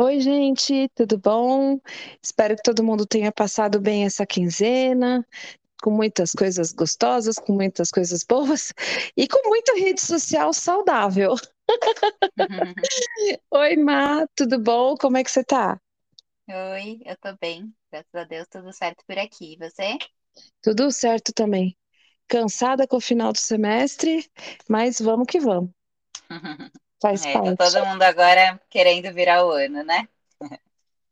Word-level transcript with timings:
Oi, 0.00 0.20
gente, 0.20 0.88
tudo 0.94 1.18
bom? 1.18 1.80
Espero 2.22 2.54
que 2.54 2.62
todo 2.62 2.84
mundo 2.84 3.04
tenha 3.04 3.32
passado 3.32 3.80
bem 3.80 4.04
essa 4.04 4.24
quinzena, 4.24 5.26
com 5.82 5.90
muitas 5.90 6.32
coisas 6.32 6.72
gostosas, 6.72 7.36
com 7.36 7.52
muitas 7.52 7.90
coisas 7.90 8.22
boas 8.22 8.72
e 9.16 9.26
com 9.26 9.48
muita 9.48 9.74
rede 9.74 10.00
social 10.00 10.52
saudável. 10.52 11.34
Oi, 13.50 13.76
Má, 13.76 14.26
tudo 14.36 14.58
bom? 14.58 14.96
Como 14.96 15.16
é 15.16 15.24
que 15.24 15.30
você 15.30 15.42
tá? 15.42 15.80
Oi, 16.48 17.00
eu 17.04 17.16
tô 17.16 17.36
bem. 17.40 17.74
Graças 17.90 18.14
a 18.14 18.24
Deus, 18.24 18.46
tudo 18.48 18.72
certo 18.72 19.04
por 19.04 19.18
aqui. 19.18 19.54
E 19.54 19.56
você? 19.58 19.98
Tudo 20.62 20.90
certo 20.92 21.32
também. 21.32 21.76
Cansada 22.28 22.86
com 22.86 22.96
o 22.98 23.00
final 23.00 23.32
do 23.32 23.38
semestre, 23.38 24.30
mas 24.68 25.00
vamos 25.00 25.26
que 25.28 25.40
vamos. 25.40 25.70
Faz 27.02 27.26
É, 27.32 27.40
tá 27.40 27.54
parte. 27.54 27.78
todo 27.80 27.84
mundo 27.86 28.02
agora 28.02 28.60
querendo 28.70 29.12
virar 29.14 29.44
o 29.46 29.50
ano, 29.52 29.82
né? 29.84 30.08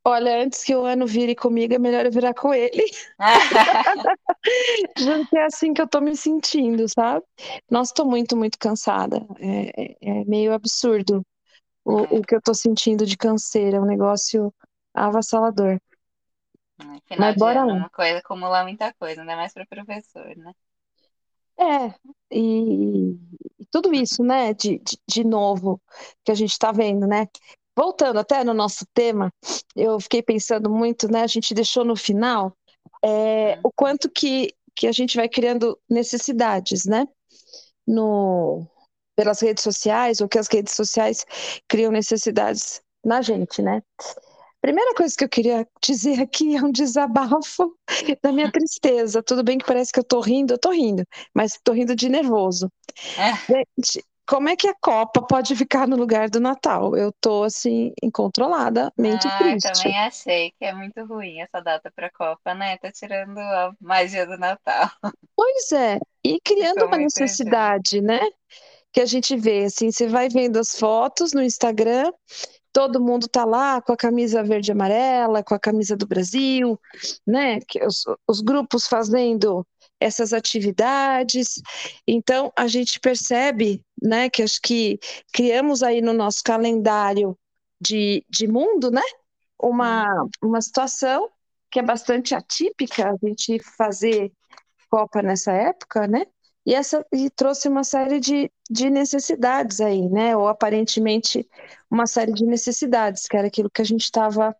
Olha, 0.04 0.42
antes 0.42 0.62
que 0.64 0.74
o 0.74 0.84
ano 0.84 1.06
vire 1.06 1.34
comigo, 1.34 1.74
é 1.74 1.78
melhor 1.78 2.06
eu 2.06 2.12
virar 2.12 2.32
com 2.34 2.54
ele. 2.54 2.84
Juro 4.98 5.26
que 5.28 5.36
é 5.38 5.44
assim 5.44 5.72
que 5.72 5.80
eu 5.82 5.88
tô 5.88 6.00
me 6.00 6.16
sentindo, 6.16 6.88
sabe? 6.88 7.24
Nossa, 7.70 7.94
tô 7.94 8.04
muito, 8.04 8.36
muito 8.36 8.58
cansada. 8.58 9.26
É, 9.38 9.82
é- 9.84 10.20
é 10.20 10.24
meio 10.24 10.52
absurdo 10.52 11.22
o, 11.84 12.18
o 12.20 12.22
É, 12.22 12.24
que 12.24 12.34
eu 12.36 12.42
tô 12.42 12.54
sentindo 12.54 13.06
de 13.06 13.16
canseira, 13.18 13.78
é 13.78 13.80
um 13.80 13.86
negócio 13.86 14.54
avassalador. 14.94 15.78
É, 16.80 17.00
Mas 17.16 17.34
final 17.34 17.34
de 17.34 17.44
bora 17.44 17.60
ano, 17.60 17.74
lá. 17.74 17.74
uma 17.74 17.90
coisa 17.90 18.18
acumula 18.18 18.62
muita 18.62 18.92
coisa, 18.94 19.20
ainda 19.22 19.36
mais 19.36 19.52
para 19.52 19.66
professor, 19.66 20.36
né? 20.36 20.52
É, 21.58 21.94
e, 22.30 23.12
e 23.58 23.66
tudo 23.70 23.94
isso, 23.94 24.22
né, 24.22 24.52
de, 24.52 24.78
de, 24.78 24.98
de 25.08 25.24
novo 25.24 25.80
que 26.24 26.30
a 26.30 26.34
gente 26.34 26.58
tá 26.58 26.70
vendo, 26.70 27.06
né? 27.06 27.26
Voltando 27.76 28.18
até 28.18 28.44
no 28.44 28.54
nosso 28.54 28.86
tema, 28.94 29.30
eu 29.74 29.98
fiquei 30.00 30.22
pensando 30.22 30.70
muito, 30.70 31.10
né? 31.10 31.22
A 31.22 31.26
gente 31.26 31.54
deixou 31.54 31.84
no 31.84 31.96
final 31.96 32.52
é, 33.04 33.58
Hum, 33.58 33.62
o 33.62 33.70
quanto 33.74 34.10
que, 34.10 34.54
que 34.74 34.86
a 34.86 34.92
gente 34.92 35.16
vai 35.16 35.28
criando 35.28 35.78
necessidades, 35.88 36.84
né? 36.86 37.06
No, 37.86 38.66
pelas 39.16 39.40
redes 39.40 39.62
sociais, 39.62 40.20
ou 40.20 40.28
que 40.28 40.38
as 40.38 40.48
redes 40.48 40.74
sociais 40.74 41.24
criam 41.68 41.92
necessidades 41.92 42.82
na 43.04 43.22
gente, 43.22 43.62
né? 43.62 43.82
Primeira 44.66 44.94
coisa 44.94 45.14
que 45.16 45.22
eu 45.22 45.28
queria 45.28 45.64
dizer 45.80 46.20
aqui 46.20 46.56
é 46.56 46.60
um 46.60 46.72
desabafo 46.72 47.72
da 48.20 48.32
minha 48.32 48.50
tristeza. 48.50 49.22
Tudo 49.22 49.44
bem 49.44 49.58
que 49.58 49.64
parece 49.64 49.92
que 49.92 50.00
eu 50.00 50.04
tô 50.04 50.20
rindo, 50.20 50.54
eu 50.54 50.58
tô 50.58 50.72
rindo, 50.72 51.04
mas 51.32 51.56
tô 51.62 51.70
rindo 51.70 51.94
de 51.94 52.08
nervoso. 52.08 52.68
Gente, 53.48 54.04
como 54.26 54.48
é 54.48 54.56
que 54.56 54.66
a 54.66 54.74
Copa 54.74 55.22
pode 55.22 55.54
ficar 55.54 55.86
no 55.86 55.94
lugar 55.94 56.28
do 56.28 56.40
Natal? 56.40 56.96
Eu 56.96 57.12
tô 57.20 57.44
assim, 57.44 57.92
incontroladamente 58.02 59.24
Ah, 59.28 59.38
eu 59.44 59.52
triste. 59.52 59.72
também 59.72 59.98
achei 60.00 60.50
que 60.58 60.64
é 60.64 60.74
muito 60.74 61.04
ruim 61.04 61.40
essa 61.40 61.60
data 61.60 61.88
para 61.94 62.08
a 62.08 62.12
Copa, 62.12 62.52
né? 62.52 62.76
Tá 62.78 62.90
tirando 62.90 63.38
a 63.38 63.72
magia 63.80 64.26
do 64.26 64.36
Natal. 64.36 64.90
Pois 65.36 65.70
é, 65.70 66.00
e 66.24 66.40
criando 66.40 66.74
Ficou 66.74 66.88
uma 66.88 66.96
necessidade, 66.96 68.00
né? 68.00 68.18
Que 68.92 69.00
a 69.00 69.06
gente 69.06 69.36
vê, 69.36 69.64
assim, 69.66 69.92
você 69.92 70.08
vai 70.08 70.28
vendo 70.28 70.58
as 70.58 70.76
fotos 70.76 71.32
no 71.32 71.42
Instagram, 71.42 72.10
todo 72.76 73.00
mundo 73.00 73.26
tá 73.26 73.42
lá 73.46 73.80
com 73.80 73.94
a 73.94 73.96
camisa 73.96 74.42
verde 74.42 74.70
e 74.70 74.72
amarela, 74.72 75.42
com 75.42 75.54
a 75.54 75.58
camisa 75.58 75.96
do 75.96 76.06
Brasil, 76.06 76.78
né? 77.26 77.58
Os, 77.86 78.04
os 78.28 78.42
grupos 78.42 78.86
fazendo 78.86 79.66
essas 79.98 80.34
atividades. 80.34 81.54
Então, 82.06 82.52
a 82.54 82.66
gente 82.66 83.00
percebe, 83.00 83.82
né, 84.02 84.28
que 84.28 84.42
acho 84.42 84.60
que 84.62 84.98
criamos 85.32 85.82
aí 85.82 86.02
no 86.02 86.12
nosso 86.12 86.42
calendário 86.44 87.34
de, 87.80 88.22
de 88.28 88.46
mundo, 88.46 88.90
né? 88.90 89.00
Uma, 89.58 90.04
uma 90.44 90.60
situação 90.60 91.30
que 91.70 91.78
é 91.78 91.82
bastante 91.82 92.34
atípica 92.34 93.10
a 93.10 93.26
gente 93.26 93.58
fazer 93.74 94.30
Copa 94.90 95.22
nessa 95.22 95.50
época, 95.50 96.06
né? 96.06 96.26
E, 96.66 96.74
essa, 96.74 97.06
e 97.12 97.30
trouxe 97.30 97.68
uma 97.68 97.84
série 97.84 98.18
de, 98.18 98.50
de 98.68 98.90
necessidades 98.90 99.80
aí, 99.80 100.08
né? 100.08 100.36
Ou 100.36 100.48
aparentemente 100.48 101.48
uma 101.88 102.08
série 102.08 102.32
de 102.32 102.44
necessidades, 102.44 103.28
que 103.28 103.36
era 103.36 103.46
aquilo 103.46 103.70
que 103.70 103.80
a 103.80 103.84
gente 103.84 104.02
estava 104.02 104.54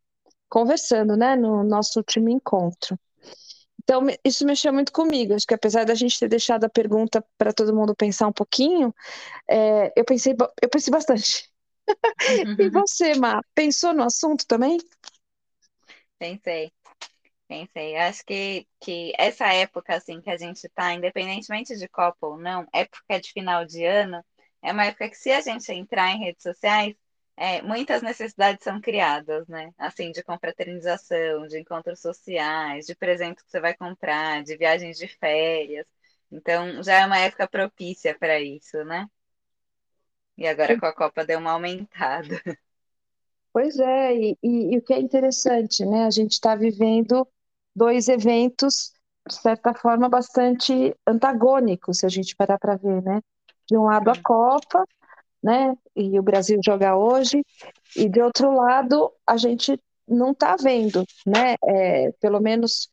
conversando, 0.49 1.17
né? 1.17 1.35
No 1.35 1.65
nosso 1.65 1.99
último 1.99 2.29
encontro. 2.29 2.97
Então, 3.83 4.07
isso 4.25 4.47
mexeu 4.47 4.73
muito 4.73 4.93
comigo. 4.93 5.35
Acho 5.35 5.47
que 5.47 5.55
apesar 5.55 5.85
da 5.85 5.95
gente 5.95 6.19
ter 6.19 6.29
deixado 6.29 6.65
a 6.65 6.69
pergunta 6.69 7.25
para 7.37 7.53
todo 7.53 7.75
mundo 7.75 7.95
pensar 7.95 8.29
um 8.29 8.33
pouquinho, 8.33 8.95
é, 9.49 9.93
eu 9.97 10.05
pensei, 10.05 10.35
eu 10.63 10.69
pensei 10.69 10.91
bastante. 10.93 11.51
E 12.59 12.69
você, 12.71 13.15
Má, 13.15 13.41
pensou 13.55 13.95
no 13.95 14.03
assunto 14.03 14.45
também? 14.49 14.79
Pensei. 16.19 16.73
Pensei, 17.49 17.97
acho 17.97 18.25
que, 18.25 18.67
que 18.81 19.13
essa 19.17 19.47
época 19.53 19.95
assim 19.97 20.21
que 20.21 20.29
a 20.31 20.37
gente 20.37 20.69
tá, 20.71 20.93
independentemente 20.95 21.77
de 21.77 21.89
Copa 21.89 22.27
ou 22.27 22.37
não, 22.39 22.67
época 22.75 23.21
de 23.21 23.31
final 23.33 23.65
de 23.65 23.85
ano, 23.85 24.25
é 24.63 24.73
uma 24.73 24.87
época 24.87 25.09
que 25.09 25.15
se 25.17 25.31
a 25.31 25.41
gente 25.41 25.71
entrar 25.73 26.11
em 26.13 26.19
redes 26.25 26.43
sociais, 26.43 26.95
é, 27.37 27.63
muitas 27.63 28.03
necessidades 28.03 28.65
são 28.65 28.81
criadas, 28.81 29.47
né? 29.47 29.71
Assim, 29.79 30.11
de 30.11 30.25
confraternização, 30.25 31.47
de 31.47 31.61
encontros 31.61 32.01
sociais, 32.01 32.85
de 32.87 32.97
presentes 32.97 33.45
que 33.45 33.51
você 33.51 33.61
vai 33.61 33.75
comprar, 33.77 34.43
de 34.43 34.57
viagens 34.57 34.97
de 34.99 35.07
férias. 35.07 35.87
Então, 36.33 36.83
já 36.83 36.95
é 37.03 37.07
uma 37.07 37.19
época 37.19 37.47
propícia 37.49 38.17
para 38.19 38.41
isso, 38.41 38.83
né? 38.85 39.07
E 40.39 40.47
agora 40.47 40.79
com 40.79 40.87
a 40.87 40.95
Copa 40.95 41.25
deu 41.27 41.39
uma 41.39 41.53
aumentada. 41.53 42.41
Pois 43.53 43.79
é, 43.79 44.15
e, 44.15 44.39
e- 44.43 44.75
e 44.75 44.79
o 44.79 44.83
que 44.83 44.93
é 44.93 45.01
interessante, 45.01 45.85
né? 45.85 46.05
A 46.05 46.11
gente 46.11 46.33
está 46.33 46.55
vivendo 46.55 47.27
dois 47.77 48.09
eventos, 48.09 48.93
de 49.29 49.37
certa 49.37 49.75
forma, 49.75 50.09
bastante 50.09 50.97
antagônicos, 51.07 51.99
se 51.99 52.07
a 52.07 52.09
gente 52.09 52.37
parar 52.37 52.59
para 52.59 52.77
ver, 52.77 53.03
né? 53.03 53.21
De 53.69 53.77
um 53.77 53.85
lado, 53.85 54.11
a 54.11 54.23
Copa, 54.23 54.85
né? 55.43 55.77
E 55.97 56.19
o 56.19 56.23
Brasil 56.23 56.61
joga 56.65 56.97
hoje, 56.97 57.45
e 57.97 58.09
de 58.09 58.21
outro 58.23 58.53
lado, 58.55 59.13
a 59.27 59.37
gente 59.37 59.81
não 60.09 60.33
está 60.33 60.57
vendo, 60.57 61.05
né? 61.27 61.57
É, 61.65 62.13
pelo 62.21 62.41
menos 62.41 62.89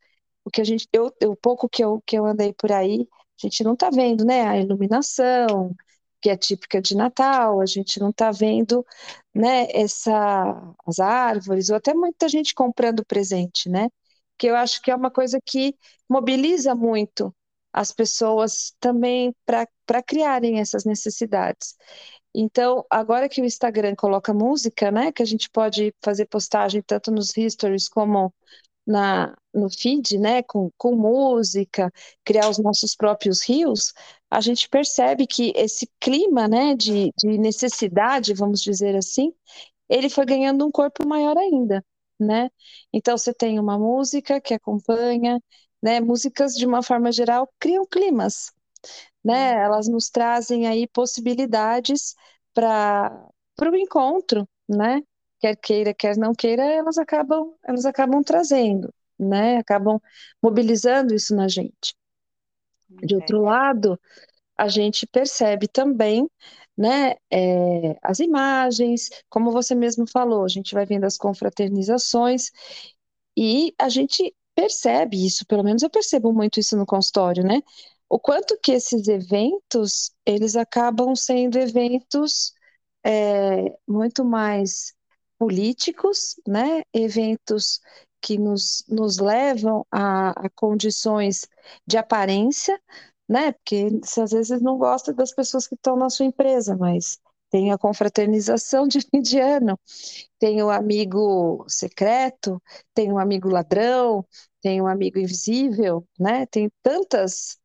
o 0.45 0.49
que 0.51 0.61
a 0.61 0.63
gente, 0.63 0.87
eu, 0.93 1.11
o 1.25 1.35
pouco 1.35 1.69
que 1.69 1.83
eu, 1.83 2.01
que 2.05 2.17
eu 2.17 2.25
andei 2.25 2.53
por 2.53 2.71
aí, 2.71 3.07
a 3.41 3.47
gente 3.47 3.63
não 3.63 3.73
está 3.73 3.89
vendo, 3.89 4.25
né? 4.25 4.47
A 4.47 4.57
iluminação, 4.59 5.75
que 6.21 6.29
é 6.29 6.37
típica 6.37 6.81
de 6.81 6.95
Natal, 6.95 7.61
a 7.61 7.65
gente 7.65 7.99
não 7.99 8.09
está 8.09 8.31
vendo, 8.31 8.85
né? 9.33 9.67
Essa, 9.71 10.73
as 10.87 10.99
árvores, 10.99 11.69
ou 11.69 11.75
até 11.77 11.93
muita 11.93 12.27
gente 12.29 12.53
comprando 12.55 13.05
presente, 13.05 13.69
né? 13.69 13.89
Que 14.37 14.47
eu 14.47 14.55
acho 14.55 14.81
que 14.81 14.91
é 14.91 14.95
uma 14.95 15.11
coisa 15.11 15.39
que 15.45 15.75
mobiliza 16.09 16.75
muito 16.75 17.33
as 17.71 17.91
pessoas 17.91 18.73
também 18.79 19.33
para 19.45 20.03
criarem 20.05 20.59
essas 20.59 20.85
necessidades. 20.85 21.75
Então, 22.35 22.85
agora 22.89 23.29
que 23.29 23.41
o 23.41 23.45
Instagram 23.45 23.95
coloca 23.95 24.33
música, 24.33 24.91
né, 24.91 25.11
que 25.11 25.21
a 25.23 25.25
gente 25.25 25.49
pode 25.49 25.93
fazer 26.03 26.25
postagem 26.27 26.81
tanto 26.81 27.11
nos 27.11 27.31
stories 27.49 27.87
como 27.87 28.33
na, 28.85 29.35
no 29.53 29.69
feed, 29.69 30.17
né, 30.19 30.43
com, 30.43 30.69
com 30.77 30.95
música, 30.95 31.91
criar 32.23 32.49
os 32.49 32.57
nossos 32.59 32.95
próprios 32.95 33.43
rios, 33.47 33.93
a 34.29 34.41
gente 34.41 34.67
percebe 34.69 35.27
que 35.27 35.53
esse 35.55 35.89
clima, 35.99 36.47
né, 36.47 36.75
de, 36.75 37.11
de 37.17 37.37
necessidade, 37.37 38.33
vamos 38.33 38.61
dizer 38.61 38.95
assim, 38.95 39.33
ele 39.89 40.09
foi 40.09 40.25
ganhando 40.25 40.65
um 40.65 40.71
corpo 40.71 41.07
maior 41.07 41.37
ainda, 41.37 41.83
né? 42.19 42.49
Então, 42.93 43.17
você 43.17 43.33
tem 43.33 43.59
uma 43.59 43.77
música 43.79 44.39
que 44.41 44.53
acompanha, 44.53 45.41
né, 45.81 45.99
músicas 46.01 46.53
de 46.55 46.65
uma 46.65 46.81
forma 46.83 47.11
geral 47.11 47.49
criam 47.59 47.85
climas, 47.87 48.51
né? 49.23 49.53
Elas 49.63 49.87
nos 49.87 50.09
trazem 50.09 50.67
aí 50.67 50.87
possibilidades 50.87 52.15
para 52.53 53.27
para 53.55 53.71
o 53.71 53.75
encontro, 53.75 54.47
né? 54.67 55.01
Quer 55.39 55.55
queira, 55.57 55.93
quer 55.93 56.17
não 56.17 56.33
queira, 56.33 56.63
elas 56.65 56.97
acabam 56.97 57.53
elas 57.63 57.85
acabam 57.85 58.23
trazendo, 58.23 58.93
né? 59.19 59.57
Acabam 59.57 59.99
mobilizando 60.41 61.13
isso 61.15 61.35
na 61.35 61.47
gente. 61.47 61.95
De 63.03 63.15
outro 63.15 63.41
lado, 63.41 63.99
a 64.57 64.67
gente 64.69 65.07
percebe 65.07 65.67
também, 65.67 66.29
né, 66.77 67.15
é, 67.31 67.97
as 68.01 68.19
imagens, 68.19 69.09
como 69.29 69.51
você 69.51 69.75
mesmo 69.75 70.07
falou, 70.07 70.43
a 70.43 70.47
gente 70.47 70.73
vai 70.73 70.85
vendo 70.85 71.05
as 71.05 71.17
confraternizações 71.17 72.51
e 73.37 73.73
a 73.79 73.89
gente 73.89 74.35
percebe 74.55 75.25
isso, 75.25 75.45
pelo 75.45 75.63
menos 75.63 75.81
eu 75.83 75.89
percebo 75.89 76.31
muito 76.33 76.59
isso 76.59 76.77
no 76.77 76.85
consultório, 76.85 77.43
né? 77.43 77.61
O 78.09 78.19
quanto 78.19 78.57
que 78.61 78.71
esses 78.71 79.07
eventos, 79.07 80.11
eles 80.25 80.55
acabam 80.55 81.15
sendo 81.15 81.57
eventos 81.57 82.53
é, 83.03 83.75
muito 83.87 84.23
mais 84.23 84.93
políticos, 85.39 86.35
né? 86.47 86.83
Eventos 86.93 87.79
que 88.21 88.37
nos, 88.37 88.85
nos 88.87 89.17
levam 89.17 89.85
a, 89.91 90.29
a 90.45 90.49
condições 90.51 91.47
de 91.85 91.97
aparência, 91.97 92.79
né? 93.27 93.51
Porque 93.53 93.89
você 94.03 94.21
às 94.21 94.31
vezes 94.31 94.61
não 94.61 94.77
gosta 94.77 95.13
das 95.13 95.33
pessoas 95.33 95.67
que 95.67 95.75
estão 95.75 95.95
na 95.95 96.09
sua 96.09 96.25
empresa, 96.25 96.75
mas 96.75 97.19
tem 97.49 97.71
a 97.71 97.77
confraternização 97.77 98.87
de 98.87 99.01
fim 99.01 99.21
de 99.21 99.39
ano, 99.39 99.79
tem 100.39 100.63
o 100.63 100.69
amigo 100.69 101.65
secreto, 101.67 102.61
tem 102.93 103.11
o 103.11 103.19
amigo 103.19 103.49
ladrão, 103.49 104.25
tem 104.61 104.81
o 104.81 104.87
amigo 104.87 105.19
invisível, 105.19 106.05
né? 106.19 106.45
Tem 106.47 106.71
tantas 106.81 107.57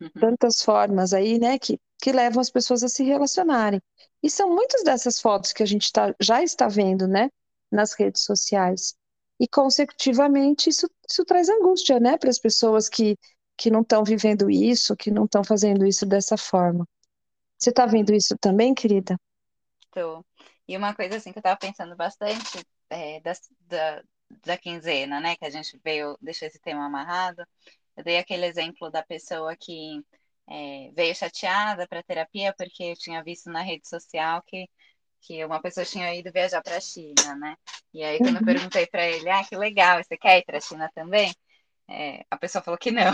uhum. 0.00 0.10
tantas 0.20 0.62
formas 0.62 1.12
aí, 1.12 1.38
né, 1.38 1.58
que, 1.58 1.78
que 2.00 2.12
levam 2.12 2.40
as 2.40 2.50
pessoas 2.50 2.82
a 2.82 2.88
se 2.88 3.02
relacionarem. 3.04 3.80
E 4.22 4.30
são 4.30 4.48
muitas 4.54 4.82
dessas 4.82 5.20
fotos 5.20 5.52
que 5.52 5.62
a 5.62 5.66
gente 5.66 5.92
tá, 5.92 6.14
já 6.20 6.42
está 6.42 6.68
vendo, 6.68 7.06
né, 7.06 7.30
nas 7.70 7.92
redes 7.92 8.24
sociais. 8.24 8.94
E, 9.40 9.46
consecutivamente, 9.46 10.68
isso, 10.70 10.88
isso 11.08 11.24
traz 11.24 11.48
angústia, 11.48 12.00
né, 12.00 12.16
para 12.18 12.30
as 12.30 12.38
pessoas 12.38 12.88
que, 12.88 13.16
que 13.58 13.70
não 13.70 13.80
estão 13.82 14.04
vivendo 14.04 14.48
isso, 14.48 14.96
que 14.96 15.10
não 15.10 15.24
estão 15.24 15.42
fazendo 15.42 15.84
isso 15.84 16.06
dessa 16.06 16.36
forma. 16.36 16.86
Você 17.58 17.70
está 17.70 17.84
vendo 17.86 18.14
isso 18.14 18.38
também, 18.38 18.72
querida? 18.72 19.18
Estou. 19.84 20.24
E 20.66 20.76
uma 20.76 20.94
coisa 20.94 21.16
assim 21.16 21.32
que 21.32 21.38
eu 21.38 21.40
estava 21.40 21.58
pensando 21.58 21.96
bastante 21.96 22.64
é, 22.88 23.20
da, 23.20 23.32
da, 23.62 24.02
da 24.44 24.56
quinzena, 24.56 25.18
né, 25.18 25.34
que 25.36 25.44
a 25.44 25.50
gente 25.50 25.78
veio, 25.82 26.16
deixou 26.20 26.46
esse 26.46 26.60
tema 26.60 26.86
amarrado. 26.86 27.42
Eu 27.96 28.04
dei 28.04 28.18
aquele 28.18 28.46
exemplo 28.46 28.90
da 28.90 29.02
pessoa 29.02 29.56
que 29.56 30.00
é, 30.48 30.92
veio 30.94 31.14
chateada 31.16 31.86
para 31.88 32.02
terapia 32.02 32.54
porque 32.56 32.84
eu 32.84 32.94
tinha 32.94 33.24
visto 33.24 33.50
na 33.50 33.60
rede 33.60 33.88
social 33.88 34.42
que 34.46 34.68
que 35.20 35.44
uma 35.44 35.60
pessoa 35.60 35.84
tinha 35.84 36.14
ido 36.14 36.30
viajar 36.32 36.62
para 36.62 36.76
a 36.76 36.80
China, 36.80 37.34
né? 37.36 37.56
E 37.92 38.04
aí, 38.04 38.18
quando 38.18 38.36
eu 38.36 38.40
uhum. 38.40 38.46
perguntei 38.46 38.86
para 38.86 39.06
ele, 39.06 39.28
ah, 39.28 39.44
que 39.44 39.56
legal, 39.56 40.02
você 40.02 40.16
quer 40.16 40.38
ir 40.38 40.44
para 40.44 40.58
a 40.58 40.60
China 40.60 40.90
também? 40.94 41.34
É, 41.88 42.24
a 42.30 42.36
pessoa 42.36 42.62
falou 42.62 42.78
que 42.78 42.90
não, 42.90 43.12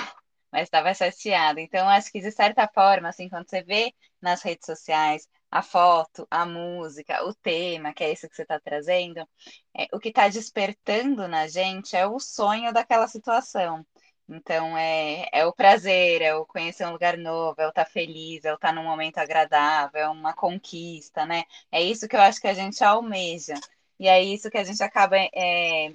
mas 0.55 0.65
estava 0.69 0.95
chateada. 0.95 1.61
Então, 1.61 1.89
acho 1.89 2.13
que 2.13 2.21
de 2.21 2.31
certa 2.31 2.69
forma, 2.69 3.09
assim, 3.09 3.29
quando 3.29 3.51
você 3.51 3.61
vê 3.65 3.93
nas 4.23 4.41
redes 4.41 4.67
sociais 4.67 5.29
a 5.51 5.63
foto, 5.63 6.27
a 6.31 6.47
música, 6.47 7.25
o 7.25 7.35
tema, 7.35 7.93
que 7.93 8.05
é 8.05 8.13
isso 8.13 8.29
que 8.29 8.37
você 8.37 8.43
está 8.43 8.61
trazendo, 8.61 9.29
é, 9.77 9.89
o 9.93 9.99
que 9.99 10.11
está 10.11 10.29
despertando 10.29 11.27
na 11.27 11.49
gente 11.49 11.97
é 11.97 12.07
o 12.07 12.21
sonho 12.21 12.73
daquela 12.73 13.09
situação. 13.09 13.85
Então, 14.29 14.79
é, 14.79 15.29
é 15.33 15.45
o 15.45 15.53
prazer, 15.53 16.23
é 16.23 16.35
o 16.37 16.47
conhecer 16.47 16.87
um 16.87 16.93
lugar 16.93 17.19
novo, 17.19 17.61
é 17.61 17.67
o 17.67 17.71
estar 17.71 17.85
tá 17.85 17.91
feliz, 17.91 18.45
é 18.45 18.53
o 18.53 18.55
estar 18.55 18.69
tá 18.69 18.75
num 18.75 18.85
momento 18.85 19.19
agradável, 19.19 20.01
é 20.01 20.09
uma 20.09 20.35
conquista, 20.35 21.27
né? 21.27 21.43
É 21.71 21.83
isso 21.83 22.07
que 22.09 22.15
eu 22.17 22.21
acho 22.21 22.41
que 22.41 22.47
a 22.47 22.55
gente 22.55 22.83
almeja. 22.85 23.55
E 23.99 24.07
é 24.09 24.23
isso 24.23 24.51
que 24.51 24.59
a 24.59 24.65
gente 24.65 24.83
acaba 24.85 25.17
é, 25.19 25.95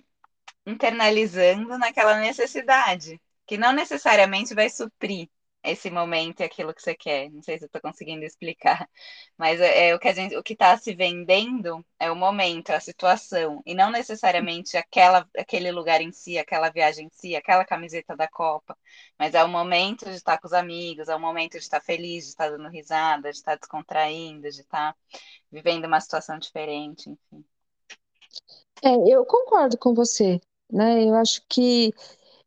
internalizando 0.66 1.78
naquela 1.78 2.20
necessidade, 2.20 3.20
que 3.50 3.58
não 3.58 3.74
necessariamente 3.74 4.54
vai 4.54 4.70
suprir 4.70 5.28
esse 5.64 5.90
momento 5.90 6.42
e 6.42 6.44
aquilo 6.44 6.72
que 6.72 6.84
você 6.84 6.94
quer. 6.94 7.32
Não 7.32 7.42
sei 7.42 7.58
se 7.58 7.64
eu 7.64 7.66
estou 7.66 7.82
conseguindo 7.82 8.24
explicar, 8.24 8.88
mas 9.36 9.60
é, 9.60 9.88
é, 9.90 9.96
o 9.96 10.00
que 10.00 10.08
a 10.08 10.14
gente, 10.14 10.38
o 10.38 10.44
que 10.44 10.54
está 10.54 10.78
se 10.78 10.94
vendendo 10.94 11.84
é 12.00 12.12
o 12.12 12.16
momento, 12.16 12.70
a 12.70 12.80
situação, 12.80 13.60
e 13.66 13.74
não 13.74 13.90
necessariamente 13.90 14.78
aquela, 14.78 15.28
aquele 15.36 15.72
lugar 15.72 16.00
em 16.00 16.12
si, 16.12 16.38
aquela 16.38 16.70
viagem 16.70 17.08
em 17.08 17.10
si, 17.12 17.36
aquela 17.36 17.66
camiseta 17.66 18.16
da 18.16 18.28
Copa, 18.28 18.78
mas 19.18 19.34
é 19.34 19.44
o 19.44 19.50
momento 19.50 20.06
de 20.06 20.12
estar 20.12 20.38
com 20.38 20.46
os 20.46 20.54
amigos, 20.54 21.10
é 21.10 21.16
o 21.16 21.20
momento 21.20 21.54
de 21.54 21.64
estar 21.64 21.82
feliz, 21.82 22.26
de 22.26 22.30
estar 22.30 22.52
dando 22.52 22.70
risada, 22.70 23.32
de 23.32 23.36
estar 23.36 23.56
descontraindo, 23.56 24.44
de 24.44 24.62
estar 24.62 24.96
vivendo 25.52 25.86
uma 25.86 26.00
situação 26.00 26.38
diferente, 26.38 27.10
enfim. 27.10 27.44
É, 28.84 28.94
eu 29.12 29.26
concordo 29.26 29.76
com 29.76 29.96
você, 29.96 30.40
né? 30.72 31.04
Eu 31.04 31.16
acho 31.16 31.42
que 31.50 31.92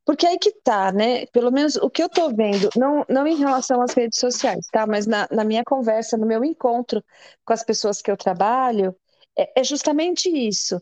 porque 0.05 0.27
aí 0.27 0.39
que 0.39 0.53
tá, 0.63 0.91
né? 0.93 1.27
Pelo 1.27 1.51
menos 1.51 1.77
o 1.77 1.89
que 1.89 2.03
eu 2.03 2.09
tô 2.09 2.29
vendo, 2.35 2.69
não, 2.77 3.05
não 3.09 3.27
em 3.27 3.37
relação 3.37 3.81
às 3.81 3.93
redes 3.93 4.19
sociais, 4.19 4.67
tá? 4.73 4.87
Mas 4.87 5.07
na, 5.07 5.29
na 5.31 5.45
minha 5.45 5.63
conversa, 5.65 6.17
no 6.17 6.27
meu 6.27 6.45
encontro 6.45 7.03
com 7.45 7.53
as 7.53 7.63
pessoas 7.65 8.03
que 8.03 8.11
eu 8.11 8.17
trabalho, 8.17 8.95
é, 9.39 9.61
é 9.61 9.65
justamente 9.65 10.29
isso. 10.29 10.81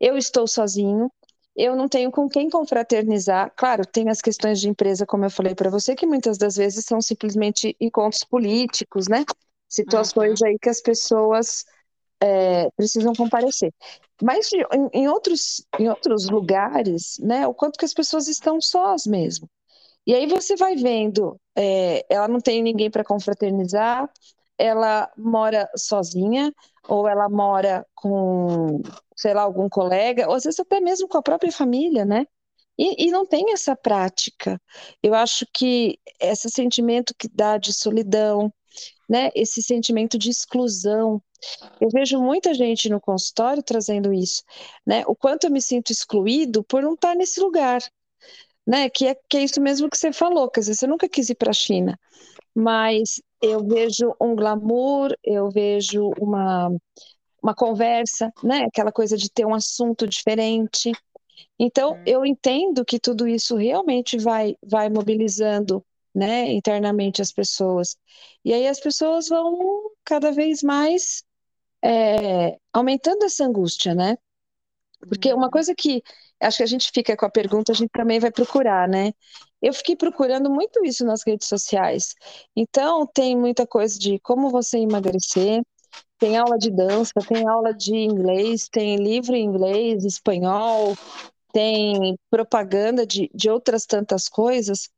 Eu 0.00 0.16
estou 0.16 0.46
sozinho, 0.46 1.10
eu 1.54 1.76
não 1.76 1.88
tenho 1.88 2.10
com 2.10 2.28
quem 2.28 2.48
confraternizar. 2.48 3.52
Claro, 3.56 3.84
tem 3.86 4.08
as 4.08 4.22
questões 4.22 4.60
de 4.60 4.68
empresa, 4.68 5.06
como 5.06 5.24
eu 5.24 5.30
falei 5.30 5.54
para 5.54 5.70
você, 5.70 5.94
que 5.94 6.06
muitas 6.06 6.38
das 6.38 6.56
vezes 6.56 6.84
são 6.84 7.00
simplesmente 7.00 7.76
encontros 7.80 8.24
políticos, 8.24 9.06
né? 9.06 9.24
Situações 9.68 10.40
uhum. 10.40 10.48
aí 10.48 10.58
que 10.58 10.68
as 10.68 10.80
pessoas 10.80 11.64
é, 12.22 12.70
precisam 12.76 13.12
comparecer. 13.14 13.74
Mas 14.22 14.52
em, 14.52 14.62
em, 14.92 15.08
outros, 15.08 15.66
em 15.78 15.88
outros 15.88 16.30
lugares, 16.30 17.18
né, 17.20 17.46
o 17.46 17.54
quanto 17.54 17.76
que 17.78 17.84
as 17.84 17.92
pessoas 17.92 18.28
estão 18.28 18.60
sós 18.60 19.04
mesmo. 19.06 19.50
E 20.06 20.14
aí 20.14 20.26
você 20.26 20.56
vai 20.56 20.76
vendo, 20.76 21.40
é, 21.56 22.04
ela 22.08 22.28
não 22.28 22.40
tem 22.40 22.62
ninguém 22.62 22.90
para 22.90 23.04
confraternizar, 23.04 24.08
ela 24.58 25.10
mora 25.16 25.68
sozinha, 25.76 26.52
ou 26.88 27.08
ela 27.08 27.28
mora 27.28 27.86
com, 27.94 28.80
sei 29.16 29.34
lá, 29.34 29.42
algum 29.42 29.68
colega, 29.68 30.28
ou 30.28 30.34
às 30.34 30.44
vezes 30.44 30.60
até 30.60 30.80
mesmo 30.80 31.08
com 31.08 31.18
a 31.18 31.22
própria 31.22 31.52
família, 31.52 32.04
né? 32.04 32.26
E, 32.78 33.06
e, 33.06 33.10
não 33.10 33.26
tem 33.26 33.52
essa 33.52 33.76
prática. 33.76 34.60
Eu 35.02 35.14
acho 35.14 35.46
que 35.52 35.98
esse 36.20 36.48
sentimento 36.50 37.14
que 37.18 37.28
dá 37.28 37.58
de 37.58 37.72
solidão, 37.72 38.52
né? 39.12 39.28
Esse 39.34 39.62
sentimento 39.62 40.16
de 40.16 40.30
exclusão, 40.30 41.22
eu 41.78 41.90
vejo 41.90 42.18
muita 42.18 42.54
gente 42.54 42.88
no 42.88 42.98
consultório 42.98 43.62
trazendo 43.62 44.10
isso, 44.10 44.42
né? 44.86 45.04
O 45.06 45.14
quanto 45.14 45.44
eu 45.44 45.50
me 45.50 45.60
sinto 45.60 45.92
excluído 45.92 46.64
por 46.64 46.82
não 46.82 46.94
estar 46.94 47.14
nesse 47.14 47.38
lugar, 47.38 47.82
né? 48.66 48.88
Que 48.88 49.08
é, 49.08 49.16
que 49.28 49.36
é 49.36 49.44
isso 49.44 49.60
mesmo 49.60 49.90
que 49.90 49.98
você 49.98 50.14
falou, 50.14 50.48
quer 50.48 50.60
dizer, 50.60 50.76
você 50.76 50.86
nunca 50.86 51.10
quis 51.10 51.28
ir 51.28 51.34
para 51.34 51.50
a 51.50 51.52
China, 51.52 52.00
mas 52.54 53.20
eu 53.42 53.62
vejo 53.62 54.14
um 54.18 54.34
glamour, 54.34 55.14
eu 55.22 55.50
vejo 55.50 56.10
uma, 56.18 56.70
uma 57.42 57.54
conversa, 57.54 58.32
né? 58.42 58.64
Aquela 58.64 58.90
coisa 58.90 59.14
de 59.14 59.30
ter 59.30 59.44
um 59.44 59.54
assunto 59.54 60.06
diferente. 60.06 60.90
Então, 61.58 61.96
hum. 61.96 62.02
eu 62.06 62.24
entendo 62.24 62.82
que 62.82 62.98
tudo 62.98 63.28
isso 63.28 63.56
realmente 63.56 64.16
vai, 64.16 64.56
vai 64.62 64.88
mobilizando 64.88 65.84
né, 66.14 66.52
internamente 66.52 67.22
as 67.22 67.32
pessoas. 67.32 67.96
E 68.44 68.52
aí 68.52 68.66
as 68.66 68.80
pessoas 68.80 69.28
vão 69.28 69.90
cada 70.04 70.30
vez 70.32 70.62
mais 70.62 71.24
é, 71.82 72.58
aumentando 72.72 73.24
essa 73.24 73.44
angústia, 73.44 73.94
né? 73.94 74.16
Porque 75.08 75.32
uma 75.32 75.44
uhum. 75.44 75.50
coisa 75.50 75.74
que 75.74 76.02
acho 76.40 76.58
que 76.58 76.62
a 76.62 76.66
gente 76.66 76.90
fica 76.92 77.16
com 77.16 77.26
a 77.26 77.30
pergunta, 77.30 77.72
a 77.72 77.74
gente 77.74 77.90
também 77.90 78.18
vai 78.20 78.30
procurar, 78.30 78.88
né? 78.88 79.12
Eu 79.60 79.72
fiquei 79.72 79.96
procurando 79.96 80.50
muito 80.50 80.84
isso 80.84 81.04
nas 81.04 81.22
redes 81.24 81.48
sociais. 81.48 82.14
Então, 82.54 83.06
tem 83.06 83.36
muita 83.36 83.66
coisa 83.66 83.98
de 83.98 84.18
como 84.20 84.50
você 84.50 84.78
emagrecer, 84.78 85.62
tem 86.18 86.36
aula 86.36 86.58
de 86.58 86.70
dança, 86.70 87.12
tem 87.28 87.46
aula 87.48 87.72
de 87.72 87.94
inglês, 87.94 88.68
tem 88.68 88.96
livro 88.96 89.34
em 89.34 89.44
inglês, 89.44 90.04
espanhol, 90.04 90.96
tem 91.52 92.16
propaganda 92.30 93.06
de, 93.06 93.30
de 93.34 93.50
outras 93.50 93.84
tantas 93.86 94.28
coisas, 94.28 94.88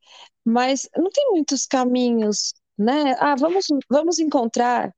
mas 0.44 0.88
não 0.96 1.10
tem 1.10 1.30
muitos 1.32 1.66
caminhos, 1.66 2.54
né? 2.78 3.14
Ah, 3.20 3.34
vamos, 3.36 3.66
vamos 3.90 4.18
encontrar 4.18 4.92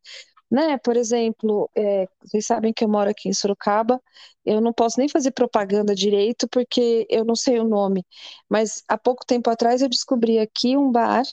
né? 0.51 0.79
Por 0.79 0.97
exemplo, 0.97 1.71
é, 1.77 2.07
vocês 2.23 2.47
sabem 2.47 2.73
que 2.73 2.85
eu 2.85 2.89
moro 2.89 3.11
aqui 3.11 3.29
em 3.29 3.33
Sorocaba, 3.35 4.01
eu 4.45 4.61
não 4.61 4.73
posso 4.73 4.99
nem 4.99 5.09
fazer 5.09 5.33
propaganda 5.33 5.95
direito 5.95 6.49
porque 6.49 7.07
eu 7.11 7.25
não 7.25 7.35
sei 7.37 7.59
o 7.61 7.65
nome, 7.65 8.05
mas 8.49 8.83
há 8.89 8.97
pouco 8.99 9.25
tempo 9.27 9.51
atrás 9.51 9.83
eu 9.83 9.89
descobri 9.89 10.39
aqui 10.39 10.77
um 10.77 10.91
bar 10.93 11.25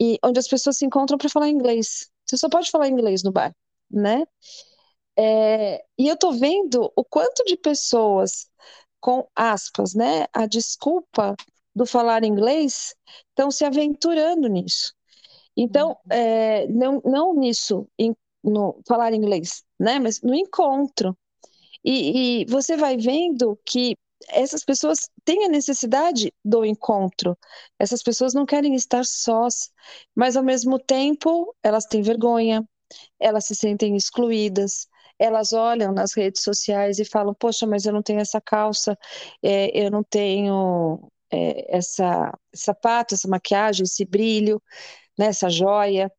e 0.00 0.18
onde 0.24 0.38
as 0.40 0.48
pessoas 0.48 0.78
se 0.78 0.86
encontram 0.86 1.18
para 1.18 1.28
falar 1.30 1.48
inglês. 1.48 2.10
Você 2.26 2.36
só 2.38 2.48
pode 2.48 2.70
falar 2.70 2.88
inglês 2.88 3.22
no 3.22 3.32
bar, 3.32 3.54
né? 3.90 4.24
É, 5.18 5.84
e 5.98 6.08
eu 6.08 6.16
tô 6.16 6.32
vendo 6.32 6.92
o 6.96 7.04
quanto 7.04 7.44
de 7.44 7.56
pessoas 7.56 8.48
com 9.00 9.26
aspas, 9.34 9.94
né, 9.94 10.26
a 10.32 10.46
desculpa 10.46 11.36
do 11.78 11.86
falar 11.86 12.24
inglês 12.24 12.94
estão 13.30 13.50
se 13.50 13.64
aventurando 13.64 14.48
nisso. 14.48 14.92
Então, 15.56 15.90
uhum. 15.90 15.96
é, 16.10 16.66
não, 16.68 17.00
não 17.04 17.34
nisso, 17.34 17.88
em 17.98 18.14
no 18.42 18.80
falar 18.86 19.12
inglês, 19.12 19.64
né? 19.78 19.98
Mas 19.98 20.20
no 20.22 20.34
encontro. 20.34 21.16
E, 21.84 22.42
e 22.42 22.44
você 22.46 22.76
vai 22.76 22.96
vendo 22.96 23.58
que 23.64 23.96
essas 24.28 24.64
pessoas 24.64 25.08
têm 25.24 25.44
a 25.44 25.48
necessidade 25.48 26.32
do 26.44 26.64
encontro. 26.64 27.36
Essas 27.78 28.02
pessoas 28.02 28.34
não 28.34 28.46
querem 28.46 28.74
estar 28.74 29.04
sós, 29.04 29.70
mas 30.14 30.36
ao 30.36 30.42
mesmo 30.42 30.78
tempo 30.78 31.54
elas 31.62 31.84
têm 31.84 32.02
vergonha, 32.02 32.64
elas 33.20 33.46
se 33.46 33.54
sentem 33.54 33.96
excluídas, 33.96 34.88
elas 35.18 35.52
olham 35.52 35.92
nas 35.92 36.14
redes 36.14 36.42
sociais 36.42 36.98
e 36.98 37.04
falam: 37.04 37.34
Poxa, 37.34 37.66
mas 37.66 37.84
eu 37.84 37.92
não 37.92 38.02
tenho 38.02 38.20
essa 38.20 38.40
calça, 38.40 38.96
é, 39.42 39.70
eu 39.86 39.90
não 39.90 40.02
tenho 40.04 41.10
é, 41.30 41.76
essa 41.76 42.32
sapato, 42.54 43.14
essa 43.14 43.28
maquiagem, 43.28 43.84
esse 43.84 44.04
brilho, 44.04 44.62
né, 45.18 45.26
essa 45.26 45.50
joia. 45.50 46.12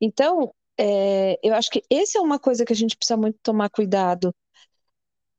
Então, 0.00 0.54
é, 0.78 1.38
eu 1.42 1.54
acho 1.54 1.70
que 1.70 1.82
esse 1.90 2.18
é 2.18 2.20
uma 2.20 2.38
coisa 2.38 2.64
que 2.64 2.72
a 2.72 2.76
gente 2.76 2.96
precisa 2.96 3.16
muito 3.16 3.38
tomar 3.42 3.70
cuidado. 3.70 4.34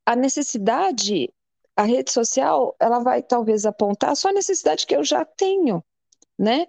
A 0.06 0.16
necessidade 0.16 1.30
a 1.76 1.84
rede 1.84 2.12
social, 2.12 2.76
ela 2.80 3.00
vai 3.00 3.22
talvez 3.22 3.66
apontar 3.66 4.16
só 4.16 4.30
a 4.30 4.34
necessidade 4.34 4.86
que 4.88 4.96
eu 4.96 5.04
já 5.04 5.26
tenho, 5.26 5.84
né? 6.40 6.68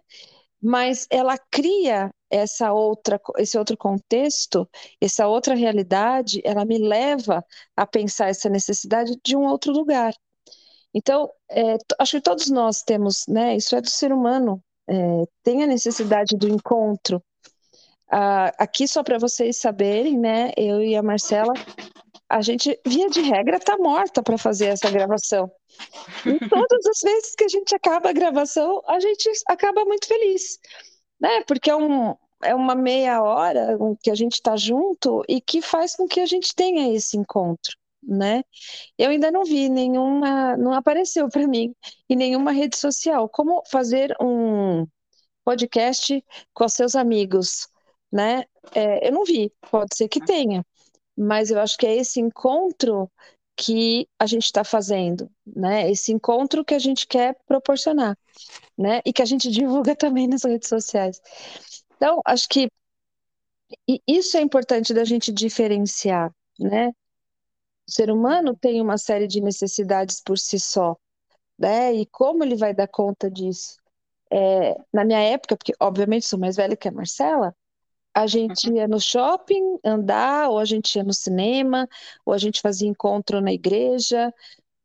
Mas 0.61 1.07
ela 1.11 1.39
cria 1.51 2.11
essa 2.31 2.73
outra, 2.73 3.21
esse 3.39 3.57
outro 3.59 3.77
contexto, 3.77 4.69
essa 5.01 5.29
outra 5.29 5.55
realidade, 5.55 6.41
ela 6.45 6.65
me 6.65 6.79
leva 6.79 7.45
a 7.77 7.87
pensar 7.87 8.29
essa 8.29 8.49
necessidade 8.49 9.17
de 9.25 9.37
um 9.37 9.45
outro 9.47 9.73
lugar. 9.73 10.13
Então, 10.97 11.31
é, 11.51 11.77
acho 11.99 12.13
que 12.13 12.23
todos 12.23 12.49
nós 12.49 12.83
temos, 12.83 13.27
né? 13.29 13.55
Isso 13.55 13.77
é 13.77 13.83
do 13.83 13.91
ser 13.91 14.15
humano, 14.15 14.63
é, 14.89 14.95
tem 15.43 15.63
a 15.63 15.67
necessidade 15.67 16.35
do 16.35 16.49
encontro. 16.49 17.23
Ah, 18.11 18.51
aqui, 18.59 18.89
só 18.89 19.03
para 19.03 19.19
vocês 19.19 19.59
saberem, 19.59 20.19
né? 20.19 20.53
Eu 20.57 20.83
e 20.83 20.97
a 20.97 21.03
Marcela, 21.03 21.53
a 22.31 22.41
gente, 22.41 22.81
via 22.87 23.11
de 23.11 23.21
regra, 23.21 23.59
está 23.59 23.77
morta 23.77 24.23
para 24.23 24.39
fazer 24.39 24.69
essa 24.69 24.91
gravação. 24.91 25.53
E 26.25 26.39
todas 26.49 26.87
as 26.87 27.01
vezes 27.03 27.35
que 27.35 27.45
a 27.45 27.49
gente 27.49 27.75
acaba 27.75 28.09
a 28.09 28.15
gravação, 28.15 28.81
a 28.89 28.99
gente 28.99 29.31
acaba 29.49 29.85
muito 29.85 30.07
feliz, 30.07 30.59
né? 31.21 31.43
Porque 31.47 31.69
é, 31.69 31.77
um, 31.77 32.15
é 32.43 32.55
uma 32.55 32.75
meia 32.75 33.23
hora 33.23 33.77
que 34.03 34.11
a 34.11 34.15
gente 34.15 34.37
está 34.37 34.57
junto 34.57 35.23
e 35.29 35.43
que 35.43 35.61
faz 35.61 35.95
com 35.95 36.09
que 36.09 36.21
a 36.21 36.27
gente 36.27 36.55
tenha 36.55 36.97
esse 36.97 37.19
encontro, 37.19 37.77
né? 38.07 38.43
Eu 38.99 39.11
ainda 39.11 39.31
não 39.31 39.45
vi 39.45 39.69
nenhuma, 39.69 40.57
não 40.57 40.73
apareceu 40.73 41.29
para 41.29 41.47
mim 41.47 41.75
em 42.09 42.17
nenhuma 42.17 42.53
rede 42.53 42.77
social 42.77 43.29
como 43.29 43.63
fazer 43.67 44.15
um 44.21 44.87
podcast 45.45 46.25
com 46.55 46.69
seus 46.69 46.95
amigos, 46.95 47.69
né? 48.13 48.45
É, 48.75 49.09
eu 49.09 49.13
não 49.13 49.25
vi, 49.25 49.53
pode 49.71 49.97
ser 49.97 50.09
que 50.09 50.25
tenha, 50.25 50.65
mas 51.17 51.51
eu 51.51 51.61
acho 51.61 51.77
que 51.79 51.87
é 51.87 51.97
esse 51.97 52.21
encontro 52.21 53.11
que 53.57 54.07
a 54.19 54.27
gente 54.27 54.45
está 54.45 54.63
fazendo, 54.65 55.31
né? 55.47 55.91
Esse 55.91 56.13
encontro 56.13 56.65
que 56.65 56.75
a 56.75 56.79
gente 56.79 57.07
quer 57.07 57.37
proporcionar, 57.47 58.17
né? 58.77 59.01
E 59.05 59.13
que 59.13 59.23
a 59.23 59.25
gente 59.25 59.49
divulga 59.51 59.97
também 59.97 60.29
nas 60.29 60.45
redes 60.45 60.69
sociais. 60.69 61.21
Então, 61.97 62.21
acho 62.27 62.49
que 62.49 62.69
isso 64.07 64.37
é 64.37 64.41
importante 64.41 64.93
da 64.95 65.05
gente 65.05 65.33
diferenciar, 65.33 66.33
né? 66.59 66.93
O 67.89 67.93
ser 67.93 68.11
humano 68.11 68.57
tem 68.57 68.81
uma 68.81 68.99
série 68.99 69.27
de 69.27 69.41
necessidades 69.41 70.21
por 70.21 70.39
si 70.39 70.59
só, 70.59 70.97
né? 71.59 71.95
E 71.95 72.07
como 72.07 72.43
ele 72.45 72.57
vai 72.57 72.75
dar 72.75 72.89
conta 72.89 73.31
disso? 73.31 73.77
É, 74.31 74.75
na 74.93 75.05
minha 75.05 75.21
época, 75.21 75.57
porque 75.57 75.73
obviamente 75.81 76.27
sou 76.27 76.39
mais 76.39 76.57
velha 76.57 76.77
que 76.77 76.89
a 76.89 76.93
Marcela, 76.93 77.55
a 78.13 78.27
gente 78.27 78.71
uhum. 78.71 78.77
ia 78.77 78.89
no 78.89 78.99
shopping 78.99 79.79
andar, 79.85 80.49
ou 80.49 80.59
a 80.59 80.65
gente 80.65 80.97
ia 80.97 81.05
no 81.05 81.13
cinema, 81.13 81.89
ou 82.25 82.33
a 82.33 82.39
gente 82.39 82.61
fazia 82.61 82.89
encontro 82.89 83.41
na 83.41 83.53
igreja, 83.53 84.33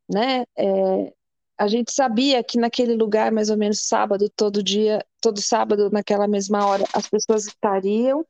né? 0.10 0.44
É, 0.58 1.14
a 1.58 1.68
gente 1.68 1.92
sabia 1.92 2.44
que 2.44 2.58
naquele 2.60 2.96
lugar, 2.96 3.32
mais 3.32 3.50
ou 3.50 3.58
menos 3.58 3.88
sábado, 3.88 4.30
todo 4.36 4.64
dia, 4.64 5.06
todo 5.22 5.42
sábado, 5.42 5.90
naquela 5.92 6.28
mesma 6.28 6.66
hora, 6.66 6.84
as 6.94 7.08
pessoas 7.08 7.46
estariam. 7.46 8.26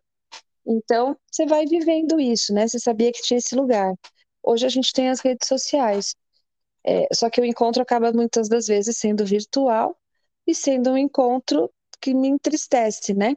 Então, 0.65 1.17
você 1.31 1.45
vai 1.45 1.65
vivendo 1.65 2.19
isso, 2.19 2.53
né? 2.53 2.67
Você 2.67 2.77
sabia 2.77 3.11
que 3.11 3.21
tinha 3.21 3.37
esse 3.37 3.55
lugar. 3.55 3.93
Hoje 4.43 4.65
a 4.65 4.69
gente 4.69 4.93
tem 4.93 5.10
as 5.10 5.21
redes 5.21 5.48
sociais. 5.48 6.15
É, 6.86 7.07
só 7.13 7.29
que 7.29 7.41
o 7.41 7.45
encontro 7.45 7.81
acaba 7.81 8.12
muitas 8.12 8.50
das 8.50 8.67
vezes 8.67 8.98
sendo 8.98 9.25
virtual 9.25 9.98
e 10.48 10.55
sendo 10.55 10.91
um 10.91 10.98
encontro 10.98 11.71
que 12.00 12.13
me 12.13 12.27
entristece, 12.27 13.13
né? 13.13 13.36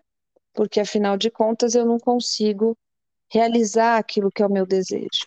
porque 0.54 0.80
afinal 0.80 1.16
de 1.16 1.30
contas 1.30 1.74
eu 1.74 1.84
não 1.84 1.98
consigo 1.98 2.78
realizar 3.30 3.98
aquilo 3.98 4.30
que 4.30 4.42
é 4.42 4.46
o 4.46 4.52
meu 4.52 4.64
desejo. 4.64 5.26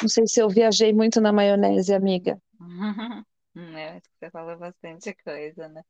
Não 0.00 0.08
sei 0.08 0.26
se 0.26 0.40
eu 0.40 0.48
viajei 0.48 0.92
muito 0.92 1.20
na 1.20 1.32
maionese, 1.32 1.92
amiga. 1.92 2.40
Você 3.54 4.30
falou 4.30 4.56
bastante 4.56 5.14
coisa, 5.22 5.68
né? 5.68 5.82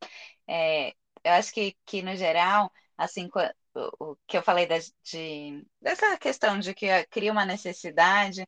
É, 0.48 0.88
eu 1.22 1.32
acho 1.34 1.52
que, 1.52 1.76
que 1.86 2.02
no 2.02 2.16
geral, 2.16 2.72
assim, 2.96 3.28
o, 3.74 4.12
o 4.12 4.16
que 4.26 4.36
eu 4.36 4.42
falei 4.42 4.66
de, 4.66 5.64
dessa 5.80 6.16
questão 6.18 6.58
de 6.58 6.74
que 6.74 6.86
cria 7.06 7.30
uma 7.30 7.44
necessidade, 7.44 8.44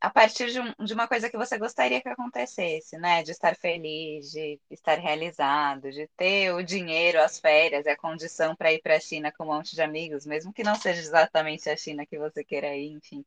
a 0.00 0.10
partir 0.10 0.52
de, 0.52 0.60
um, 0.60 0.72
de, 0.84 0.94
uma 0.94 1.08
coisa 1.08 1.30
que 1.30 1.36
você 1.36 1.58
gostaria 1.58 2.00
que 2.00 2.08
acontecesse, 2.08 2.98
né? 2.98 3.22
De 3.22 3.32
estar 3.32 3.56
feliz, 3.56 4.30
de 4.30 4.60
estar 4.70 4.98
realizado, 4.98 5.90
de 5.90 6.08
ter 6.16 6.52
o 6.52 6.62
dinheiro, 6.62 7.20
as 7.20 7.38
férias, 7.40 7.86
a 7.86 7.96
condição 7.96 8.54
para 8.54 8.72
ir 8.72 8.80
para 8.82 8.96
a 8.96 9.00
China 9.00 9.32
com 9.32 9.44
um 9.44 9.48
monte 9.48 9.74
de 9.74 9.82
amigos, 9.82 10.26
mesmo 10.26 10.52
que 10.52 10.62
não 10.62 10.74
seja 10.74 11.00
exatamente 11.00 11.68
a 11.70 11.76
China 11.76 12.06
que 12.06 12.18
você 12.18 12.44
queira 12.44 12.76
ir, 12.76 12.92
enfim. 12.92 13.24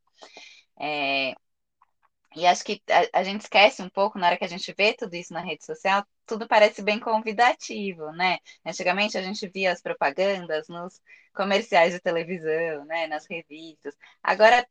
É, 0.80 1.36
e 2.36 2.46
acho 2.46 2.64
que 2.64 2.82
a, 2.90 3.20
a, 3.20 3.24
gente 3.24 3.42
esquece 3.42 3.82
um 3.82 3.90
pouco, 3.90 4.20
na 4.20 4.28
hora 4.28 4.38
que 4.38 4.46
a 4.46 4.48
gente 4.48 4.74
vê 4.78 4.94
tudo 4.94 5.16
isso 5.16 5.34
na 5.34 5.42
rede 5.42 5.66
social, 5.66 6.06
tudo 6.28 6.48
parece 6.48 6.82
bem 6.82 7.00
convidativo, 7.00 8.12
né? 8.12 8.38
Antigamente 8.66 9.18
a 9.18 9.22
gente 9.22 9.48
via 9.50 9.72
as 9.72 9.82
propagandas 9.82 10.68
nos 10.68 11.02
comerciais 11.34 11.94
de 11.94 12.00
televisão, 12.00 12.86
né? 12.86 13.08
Nas 13.08 13.26
revistas. 13.28 13.96
Agora 14.22 14.66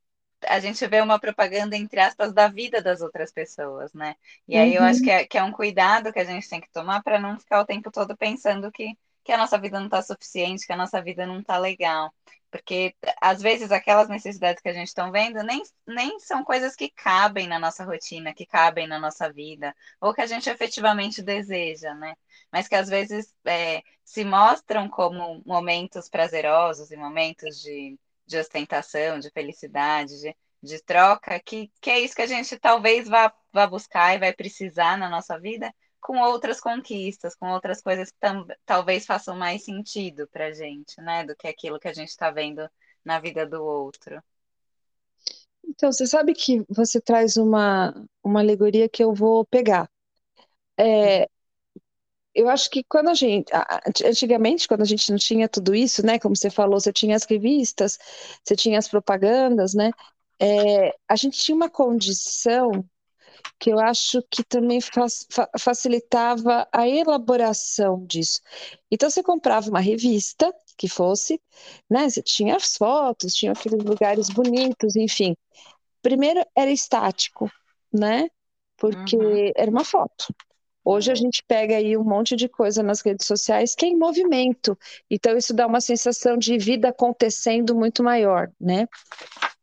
a 0.47 0.61
gente 0.61 0.87
vê 0.87 1.01
uma 1.01 1.19
propaganda, 1.19 1.77
entre 1.77 2.01
aspas, 2.01 2.33
da 2.33 2.49
vida 2.49 2.81
das 2.83 3.01
outras 3.01 3.33
pessoas, 3.33 3.93
né? 3.93 4.15
E 4.47 4.57
aí 4.57 4.71
uhum. 4.71 4.77
eu 4.77 4.83
acho 4.85 5.01
uhum. 5.01 5.05
que 5.05 5.11
é, 5.11 5.27
que 5.27 5.39
é 5.39 5.43
um 5.43 5.53
cuidado 5.53 6.13
que 6.13 6.19
a 6.19 6.25
gente 6.25 6.49
tem 6.49 6.61
que 6.61 6.71
tomar 6.71 7.03
para 7.03 7.19
não 7.19 7.39
ficar 7.39 7.61
o 7.61 7.67
tempo 7.67 7.91
todo 7.91 8.17
pensando 8.17 8.71
que, 8.71 8.97
que 9.25 9.33
a 9.33 9.39
nossa 9.39 9.59
vida 9.59 9.79
não 9.79 9.87
está 9.87 10.03
suficiente, 10.03 10.67
que 10.67 10.73
a 10.73 10.77
nossa 10.77 11.03
vida 11.03 11.27
não 11.27 11.41
está 11.41 11.59
legal. 11.59 12.13
Porque 12.51 12.95
às 13.21 13.43
vezes 13.43 13.71
aquelas 13.71 14.09
necessidades 14.09 14.63
que 14.63 14.69
a 14.69 14.73
gente 14.73 14.89
está 14.89 15.11
vendo 15.11 15.43
nem, 15.43 15.63
nem 15.87 16.19
são 16.19 16.43
coisas 16.43 16.75
que 16.75 16.89
cabem 16.89 17.47
na 17.47 17.59
nossa 17.59 17.85
rotina, 17.85 18.33
que 18.33 18.47
cabem 18.47 18.87
na 18.87 18.99
nossa 18.99 19.31
vida, 19.31 19.75
ou 20.01 20.15
que 20.15 20.23
a 20.23 20.27
gente 20.27 20.49
efetivamente 20.49 21.21
deseja, 21.21 21.95
né? 21.95 22.15
Mas 22.51 22.67
que 22.67 22.75
às 22.75 22.89
vezes 22.89 23.35
é, 23.45 23.83
se 24.03 24.25
mostram 24.25 24.89
como 24.89 25.43
momentos 25.45 26.09
prazerosos 26.09 26.91
e 26.91 26.97
momentos 26.97 27.61
de 27.61 27.99
de 28.29 28.39
ostentação, 28.39 29.19
de 29.19 29.31
felicidade, 29.31 30.21
de, 30.21 30.37
de 30.63 30.83
troca, 30.83 31.41
que, 31.41 31.73
que 31.81 31.91
é 31.91 31.99
isso 31.99 32.15
que 32.15 32.23
a 32.23 32.27
gente 32.27 32.59
talvez 32.59 33.09
vá, 33.09 33.33
vá 33.53 33.67
buscar 33.67 34.15
e 34.15 34.19
vai 34.19 34.33
precisar 34.33 34.99
na 34.99 35.09
nossa 35.09 35.39
vida 35.41 35.75
com 36.01 36.19
outras 36.21 36.61
conquistas, 36.61 37.35
com 37.35 37.51
outras 37.51 37.81
coisas 37.83 38.11
que 38.11 38.19
tam, 38.21 38.47
talvez 38.65 39.05
façam 39.05 39.37
mais 39.37 39.65
sentido 39.65 40.29
para 40.29 40.47
a 40.47 40.53
gente, 40.53 41.01
né, 41.01 41.25
do 41.25 41.35
que 41.35 41.49
aquilo 41.49 41.81
que 41.81 41.89
a 41.89 41.93
gente 41.93 42.11
está 42.11 42.31
vendo 42.31 42.69
na 43.05 43.19
vida 43.19 43.47
do 43.47 43.65
outro. 43.65 44.23
Então, 45.65 45.91
você 45.91 46.07
sabe 46.07 46.35
que 46.35 46.65
você 46.69 47.01
traz 47.01 47.37
uma, 47.37 47.95
uma 48.23 48.41
alegoria 48.41 48.89
que 48.89 49.03
eu 49.03 49.13
vou 49.13 49.45
pegar. 49.45 49.91
É, 50.79 51.29
eu 52.39 52.49
acho 52.49 52.71
que 52.71 52.85
quando 52.85 53.09
a 53.09 53.15
gente, 53.15 53.51
antigamente, 54.05 54.69
quando 54.69 54.83
a 54.83 54.85
gente 54.85 55.11
não 55.11 55.19
tinha 55.19 55.49
tudo 55.49 55.75
isso, 55.75 56.07
né, 56.07 56.21
como 56.21 56.37
você 56.37 56.49
falou, 56.49 56.79
você 56.79 56.93
tinha 56.93 57.17
as 57.17 57.25
revistas, 57.25 57.99
você 58.45 58.55
tinha 58.55 58.79
as 58.79 58.87
propagandas, 58.87 59.75
né, 59.75 59.91
é, 60.41 60.95
a 61.09 61.17
gente 61.17 61.37
tinha 61.37 61.57
uma 61.57 61.69
condição 61.69 62.71
que 63.59 63.71
eu 63.71 63.81
acho 63.81 64.23
que 64.31 64.45
também 64.45 64.79
facilitava 65.59 66.69
a 66.73 66.89
elaboração 66.89 68.07
disso. 68.07 68.41
Então, 68.89 69.11
você 69.11 69.21
comprava 69.21 69.69
uma 69.69 69.81
revista 69.81 70.55
que 70.77 70.89
fosse, 70.89 71.41
né, 71.91 72.09
você 72.09 72.23
tinha 72.23 72.55
as 72.55 72.77
fotos, 72.77 73.35
tinha 73.35 73.51
aqueles 73.51 73.83
lugares 73.83 74.29
bonitos, 74.31 74.95
enfim. 74.95 75.35
Primeiro 76.01 76.41
era 76.57 76.71
estático, 76.71 77.51
né, 77.93 78.29
porque 78.77 79.17
uhum. 79.17 79.53
era 79.57 79.71
uma 79.71 79.85
foto. 79.85 80.33
Hoje 80.91 81.13
a 81.13 81.15
gente 81.15 81.45
pega 81.47 81.77
aí 81.77 81.99
um 81.99 82.03
monte 82.03 82.35
de 82.35 82.49
coisa 82.49 82.83
nas 82.83 83.03
redes 83.03 83.27
sociais 83.27 83.75
que 83.75 83.85
é 83.85 83.89
em 83.91 83.99
movimento. 83.99 84.75
Então 85.11 85.37
isso 85.37 85.53
dá 85.53 85.67
uma 85.67 85.83
sensação 85.83 86.39
de 86.39 86.57
vida 86.57 86.89
acontecendo 86.89 87.75
muito 87.75 88.03
maior, 88.03 88.51
né? 88.59 88.89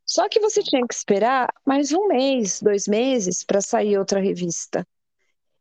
Só 0.05 0.29
que 0.29 0.39
você 0.39 0.61
tinha 0.61 0.85
que 0.87 0.93
esperar 0.93 1.51
mais 1.65 1.91
um 1.91 2.09
mês, 2.09 2.61
dois 2.61 2.87
meses 2.87 3.43
para 3.43 3.59
sair 3.59 3.97
outra 3.97 4.19
revista. 4.19 4.87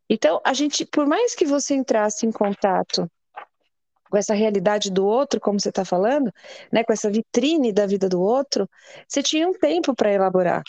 Então 0.06 0.38
a 0.44 0.52
gente, 0.52 0.84
por 0.84 1.06
mais 1.06 1.34
que 1.34 1.46
você 1.46 1.74
entrasse 1.74 2.26
em 2.26 2.30
contato 2.30 3.10
com 4.10 4.18
essa 4.18 4.34
realidade 4.34 4.90
do 4.90 5.06
outro, 5.06 5.40
como 5.40 5.58
você 5.58 5.70
está 5.70 5.82
falando, 5.82 6.30
né, 6.70 6.84
com 6.84 6.92
essa 6.92 7.10
vitrine 7.10 7.72
da 7.72 7.86
vida 7.86 8.06
do 8.06 8.20
outro, 8.20 8.68
você 9.08 9.22
tinha 9.22 9.48
um 9.48 9.54
tempo 9.54 9.94
para 9.94 10.12
elaborar. 10.12 10.62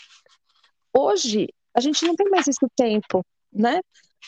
Hoje 0.90 1.48
a 1.74 1.82
gente 1.82 2.02
não 2.06 2.16
tem 2.16 2.30
mais 2.30 2.48
esse 2.48 2.66
tempo, 2.74 3.22
né? 3.52 3.82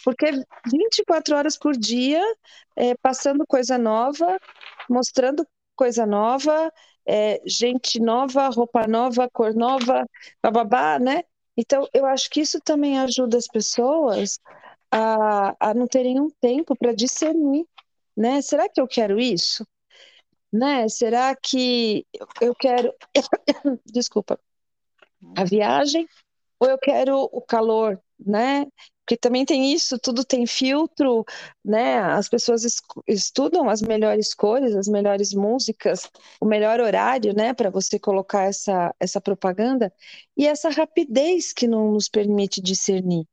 Porque 0.05 0.27
24 0.67 1.37
horas 1.37 1.57
por 1.57 1.77
dia, 1.77 2.23
é, 2.77 2.95
passando 2.97 3.47
coisa 3.47 3.77
nova, 3.79 4.39
mostrando 4.89 5.47
coisa 5.77 6.07
nova, 6.07 6.73
é, 7.07 7.41
gente 7.47 8.01
nova, 8.01 8.49
roupa 8.49 8.87
nova, 8.87 9.29
cor 9.33 9.55
nova, 9.55 10.07
bababá, 10.43 10.99
né? 10.99 11.23
Então, 11.57 11.89
eu 11.93 12.07
acho 12.07 12.31
que 12.31 12.41
isso 12.41 12.61
também 12.61 12.99
ajuda 12.99 13.37
as 13.37 13.47
pessoas 13.47 14.39
a, 14.91 15.55
a 15.59 15.75
não 15.75 15.87
terem 15.87 16.21
um 16.21 16.31
tempo 16.41 16.77
para 16.77 16.93
discernir, 16.93 17.67
né? 18.17 18.41
Será 18.43 18.69
que 18.69 18.81
eu 18.81 18.87
quero 18.87 19.19
isso? 19.19 19.67
Né? 20.53 20.89
Será 20.89 21.37
que 21.37 22.07
eu 22.41 22.55
quero, 22.55 22.93
desculpa, 23.85 24.41
a 25.37 25.45
viagem 25.45 26.07
ou 26.59 26.69
eu 26.69 26.79
quero 26.79 27.29
o 27.33 27.41
calor, 27.43 28.01
né? 28.19 28.67
Porque 29.09 29.17
também 29.17 29.47
tem 29.47 29.73
isso, 29.73 29.99
tudo 29.99 30.23
tem 30.23 30.47
filtro, 30.47 31.25
né? 31.65 31.99
As 31.99 32.29
pessoas 32.29 32.63
estudam 33.07 33.71
as 33.71 33.81
melhores 33.81 34.35
cores, 34.35 34.77
as 34.77 34.87
melhores 34.87 35.33
músicas, 35.33 36.11
o 36.39 36.45
melhor 36.45 36.79
horário, 36.79 37.35
né, 37.35 37.55
para 37.55 37.71
você 37.71 37.99
colocar 37.99 38.43
essa, 38.45 38.95
essa 39.01 39.19
propaganda, 39.19 39.91
e 40.37 40.47
essa 40.47 40.69
rapidez 40.69 41.55
que 41.55 41.67
não 41.67 41.93
nos 41.93 42.07
permite 42.07 42.61
discernir. 42.61 43.25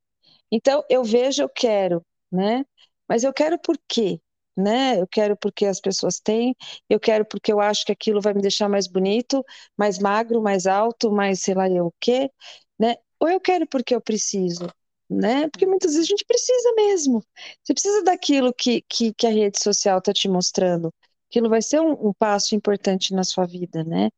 Então, 0.51 0.81
eu 0.89 1.03
vejo, 1.03 1.41
eu 1.43 1.49
quero, 1.49 2.01
né? 2.31 2.65
Mas 3.07 3.25
eu 3.25 3.33
quero 3.33 3.59
por 3.59 3.77
quê? 3.87 4.21
Né? 4.57 5.01
Eu 5.01 5.07
quero 5.07 5.35
porque 5.37 5.65
as 5.65 5.81
pessoas 5.81 6.21
têm, 6.21 6.55
eu 6.89 6.99
quero 7.01 7.25
porque 7.25 7.51
eu 7.51 7.59
acho 7.59 7.85
que 7.85 7.91
aquilo 7.91 8.21
vai 8.21 8.33
me 8.33 8.41
deixar 8.41 8.69
mais 8.69 8.87
bonito, 8.87 9.43
mais 9.77 9.99
magro, 9.99 10.41
mais 10.41 10.67
alto, 10.67 11.11
mais 11.11 11.41
sei 11.41 11.53
lá 11.53 11.69
eu 11.69 11.87
o 11.87 11.93
quê, 11.99 12.31
né? 12.79 12.95
Ou 13.19 13.29
eu 13.29 13.41
quero 13.41 13.67
porque 13.67 13.93
eu 13.95 14.01
preciso, 14.01 14.67
né? 15.09 15.47
Porque 15.49 15.65
muitas 15.65 15.93
vezes 15.93 16.07
a 16.07 16.11
gente 16.11 16.25
precisa 16.25 16.73
mesmo. 16.75 17.23
Você 17.63 17.73
precisa 17.73 18.03
daquilo 18.03 18.53
que, 18.53 18.81
que, 18.89 19.13
que 19.13 19.27
a 19.27 19.29
rede 19.29 19.61
social 19.61 19.99
está 19.99 20.13
te 20.13 20.27
mostrando. 20.27 20.93
Aquilo 21.29 21.49
vai 21.49 21.61
ser 21.61 21.79
um, 21.79 22.09
um, 22.09 22.13
passo 22.13 22.55
importante 22.55 23.13
na 23.13 23.23
sua 23.23 23.45
vida, 23.45 23.83
né? 23.83 24.09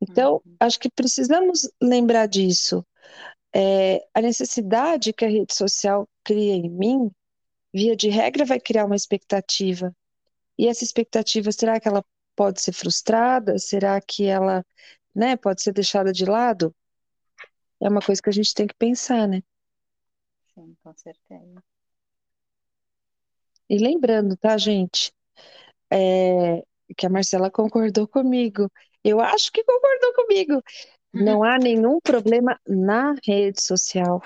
Então, 0.00 0.42
uhum. 0.44 0.56
acho 0.60 0.78
que 0.78 0.90
precisamos 0.90 1.70
lembrar 1.80 2.26
disso. 2.26 2.84
É, 3.54 4.04
a 4.14 4.20
necessidade 4.20 5.12
que 5.12 5.24
a 5.24 5.28
rede 5.28 5.54
social 5.54 6.08
cria 6.24 6.54
em 6.54 6.68
mim, 6.70 7.10
via 7.72 7.94
de 7.94 8.08
regra, 8.08 8.44
vai 8.44 8.58
criar 8.58 8.86
uma 8.86 8.96
expectativa. 8.96 9.94
E 10.58 10.68
essa 10.68 10.84
expectativa, 10.84 11.50
será 11.52 11.78
que 11.78 11.88
ela 11.88 12.04
pode 12.34 12.60
ser 12.60 12.72
frustrada? 12.72 13.58
Será 13.58 14.00
que 14.00 14.24
ela 14.26 14.64
né, 15.14 15.36
pode 15.36 15.62
ser 15.62 15.72
deixada 15.72 16.12
de 16.12 16.24
lado? 16.24 16.74
É 17.80 17.88
uma 17.88 18.00
coisa 18.00 18.22
que 18.22 18.30
a 18.30 18.32
gente 18.32 18.54
tem 18.54 18.66
que 18.66 18.74
pensar, 18.74 19.26
né? 19.28 19.42
Sim, 20.54 20.76
com 20.82 20.94
certeza. 20.94 21.62
E 23.68 23.78
lembrando, 23.78 24.36
tá, 24.36 24.56
gente? 24.58 25.12
É, 25.90 26.62
que 26.96 27.06
a 27.06 27.10
Marcela 27.10 27.50
concordou 27.50 28.06
comigo. 28.06 28.70
Eu 29.02 29.20
acho 29.20 29.50
que 29.50 29.64
concordou 29.64 30.14
comigo. 30.14 30.62
Não 31.12 31.42
há 31.42 31.56
nenhum 31.58 31.98
problema 32.00 32.58
na 32.66 33.14
rede 33.24 33.62
social, 33.62 34.22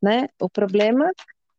né? 0.00 0.28
O 0.40 0.48
problema 0.48 1.10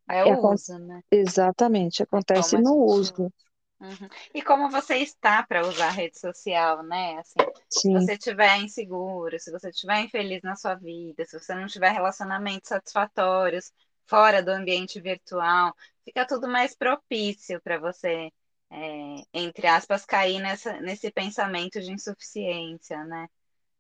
é 0.10 0.24
o 0.24 0.30
é, 0.30 0.40
uso, 0.40 0.80
né? 0.80 1.02
Exatamente, 1.12 2.04
acontece 2.04 2.58
no 2.58 2.78
uso. 2.78 3.32
Uhum. 3.80 4.10
E 4.34 4.42
como 4.42 4.70
você 4.72 4.98
está 4.98 5.44
para 5.44 5.68
usar 5.68 5.88
a 5.88 5.92
rede 5.92 6.20
social, 6.20 6.82
né? 6.84 7.20
Assim, 7.20 7.36
se 7.70 7.94
você 7.94 8.14
estiver 8.14 8.58
inseguro, 8.58 9.40
se 9.40 9.52
você 9.52 9.70
estiver 9.70 10.02
infeliz 10.02 10.42
na 10.42 10.56
sua 10.56 10.74
vida, 10.76 11.24
se 11.26 11.38
você 11.40 11.54
não 11.54 11.68
tiver 11.68 11.92
relacionamentos 11.92 12.70
satisfatórios 12.70 13.72
fora 14.08 14.42
do 14.44 14.50
ambiente 14.52 15.00
virtual, 15.02 15.76
fica 16.06 16.26
tudo 16.28 16.48
mais 16.48 16.76
propício 16.76 17.62
para 17.62 17.78
você, 17.80 18.32
é, 18.72 19.16
entre 19.34 19.68
aspas, 19.68 20.06
cair 20.06 20.40
nessa, 20.42 20.80
nesse 20.82 21.12
pensamento 21.12 21.80
de 21.82 21.92
insuficiência, 21.92 23.04
né? 23.06 23.28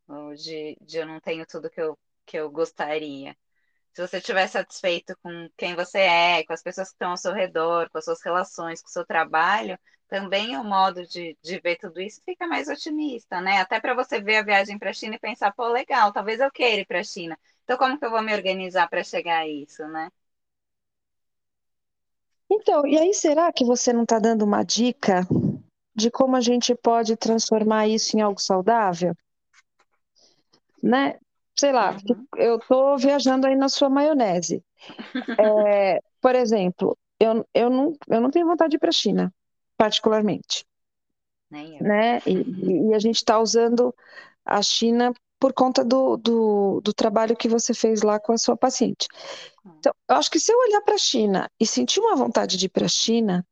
Ou 0.07 0.35
de, 0.35 0.77
de 0.81 0.97
eu 0.99 1.05
não 1.07 1.19
tenho 1.21 1.45
tudo 1.45 1.69
que 1.69 1.81
eu, 1.81 1.97
que 2.25 2.37
eu 2.37 2.49
gostaria 2.51 3.35
se 3.93 4.01
você 4.07 4.17
estiver 4.17 4.47
satisfeito 4.47 5.17
com 5.23 5.49
quem 5.57 5.75
você 5.75 5.97
é, 5.99 6.43
com 6.45 6.53
as 6.53 6.61
pessoas 6.61 6.89
que 6.89 6.93
estão 6.95 7.11
ao 7.11 7.17
seu 7.17 7.33
redor, 7.33 7.89
com 7.89 7.97
as 7.97 8.05
suas 8.05 8.21
relações, 8.23 8.79
com 8.79 8.87
o 8.87 8.91
seu 8.91 9.03
trabalho, 9.03 9.75
também 10.07 10.55
o 10.55 10.63
modo 10.63 11.03
de, 11.07 11.35
de 11.41 11.59
ver 11.59 11.77
tudo 11.77 11.99
isso 11.99 12.21
fica 12.23 12.45
mais 12.47 12.67
otimista, 12.67 13.41
né? 13.41 13.59
Até 13.59 13.79
para 13.79 13.95
você 13.95 14.21
ver 14.21 14.37
a 14.37 14.43
viagem 14.43 14.77
para 14.77 14.91
a 14.91 14.93
China 14.93 15.15
e 15.15 15.19
pensar, 15.19 15.51
pô, 15.53 15.67
legal, 15.69 16.13
talvez 16.13 16.39
eu 16.39 16.51
queira 16.51 16.81
ir 16.81 16.85
para 16.85 16.99
a 16.99 17.03
China. 17.03 17.37
Então, 17.67 17.77
como 17.77 17.99
que 17.99 18.05
eu 18.05 18.09
vou 18.09 18.21
me 18.21 18.33
organizar 18.33 18.89
para 18.89 19.03
chegar 19.03 19.39
a 19.39 19.47
isso, 19.47 19.85
né? 19.89 20.09
Então, 22.49 22.87
e 22.87 22.97
aí 22.97 23.13
será 23.13 23.51
que 23.51 23.65
você 23.65 23.91
não 23.91 24.03
está 24.03 24.19
dando 24.19 24.45
uma 24.45 24.63
dica 24.63 25.27
de 25.93 26.09
como 26.09 26.37
a 26.37 26.39
gente 26.39 26.73
pode 26.73 27.17
transformar 27.17 27.85
isso 27.85 28.15
em 28.15 28.21
algo 28.21 28.39
saudável? 28.39 29.13
Né? 30.81 31.19
sei 31.59 31.71
lá, 31.73 31.97
uhum. 32.07 32.25
eu 32.37 32.59
tô 32.59 32.95
viajando 32.97 33.47
aí 33.47 33.55
na 33.55 33.67
sua 33.67 33.89
maionese. 33.89 34.63
É, 35.39 35.99
por 36.21 36.35
exemplo, 36.35 36.97
eu, 37.19 37.45
eu, 37.53 37.69
não, 37.69 37.93
eu 38.07 38.21
não 38.21 38.31
tenho 38.31 38.47
vontade 38.47 38.71
de 38.71 38.75
ir 38.77 38.79
para 38.79 38.89
a 38.89 38.93
China, 38.93 39.33
particularmente. 39.75 40.65
Nem 41.49 41.77
eu. 41.77 41.83
Né? 41.83 42.19
E, 42.25 42.89
e 42.89 42.93
a 42.93 42.99
gente 42.99 43.17
está 43.17 43.39
usando 43.39 43.93
a 44.45 44.61
China 44.61 45.11
por 45.39 45.53
conta 45.53 45.83
do, 45.83 46.17
do, 46.17 46.81
do, 46.81 46.93
trabalho 46.93 47.35
que 47.35 47.47
você 47.47 47.73
fez 47.73 48.01
lá 48.01 48.19
com 48.19 48.33
a 48.33 48.37
sua 48.37 48.57
paciente. 48.57 49.07
Então, 49.77 49.93
eu 50.09 50.15
acho 50.15 50.31
que 50.31 50.39
se 50.39 50.51
eu 50.51 50.57
olhar 50.57 50.81
para 50.81 50.95
a 50.95 50.99
China 50.99 51.49
e 51.59 51.65
sentir 51.65 51.99
uma 51.99 52.15
vontade 52.15 52.57
de 52.57 52.65
ir 52.65 52.69
para 52.69 52.85
a 52.85 52.89
China, 52.89 53.45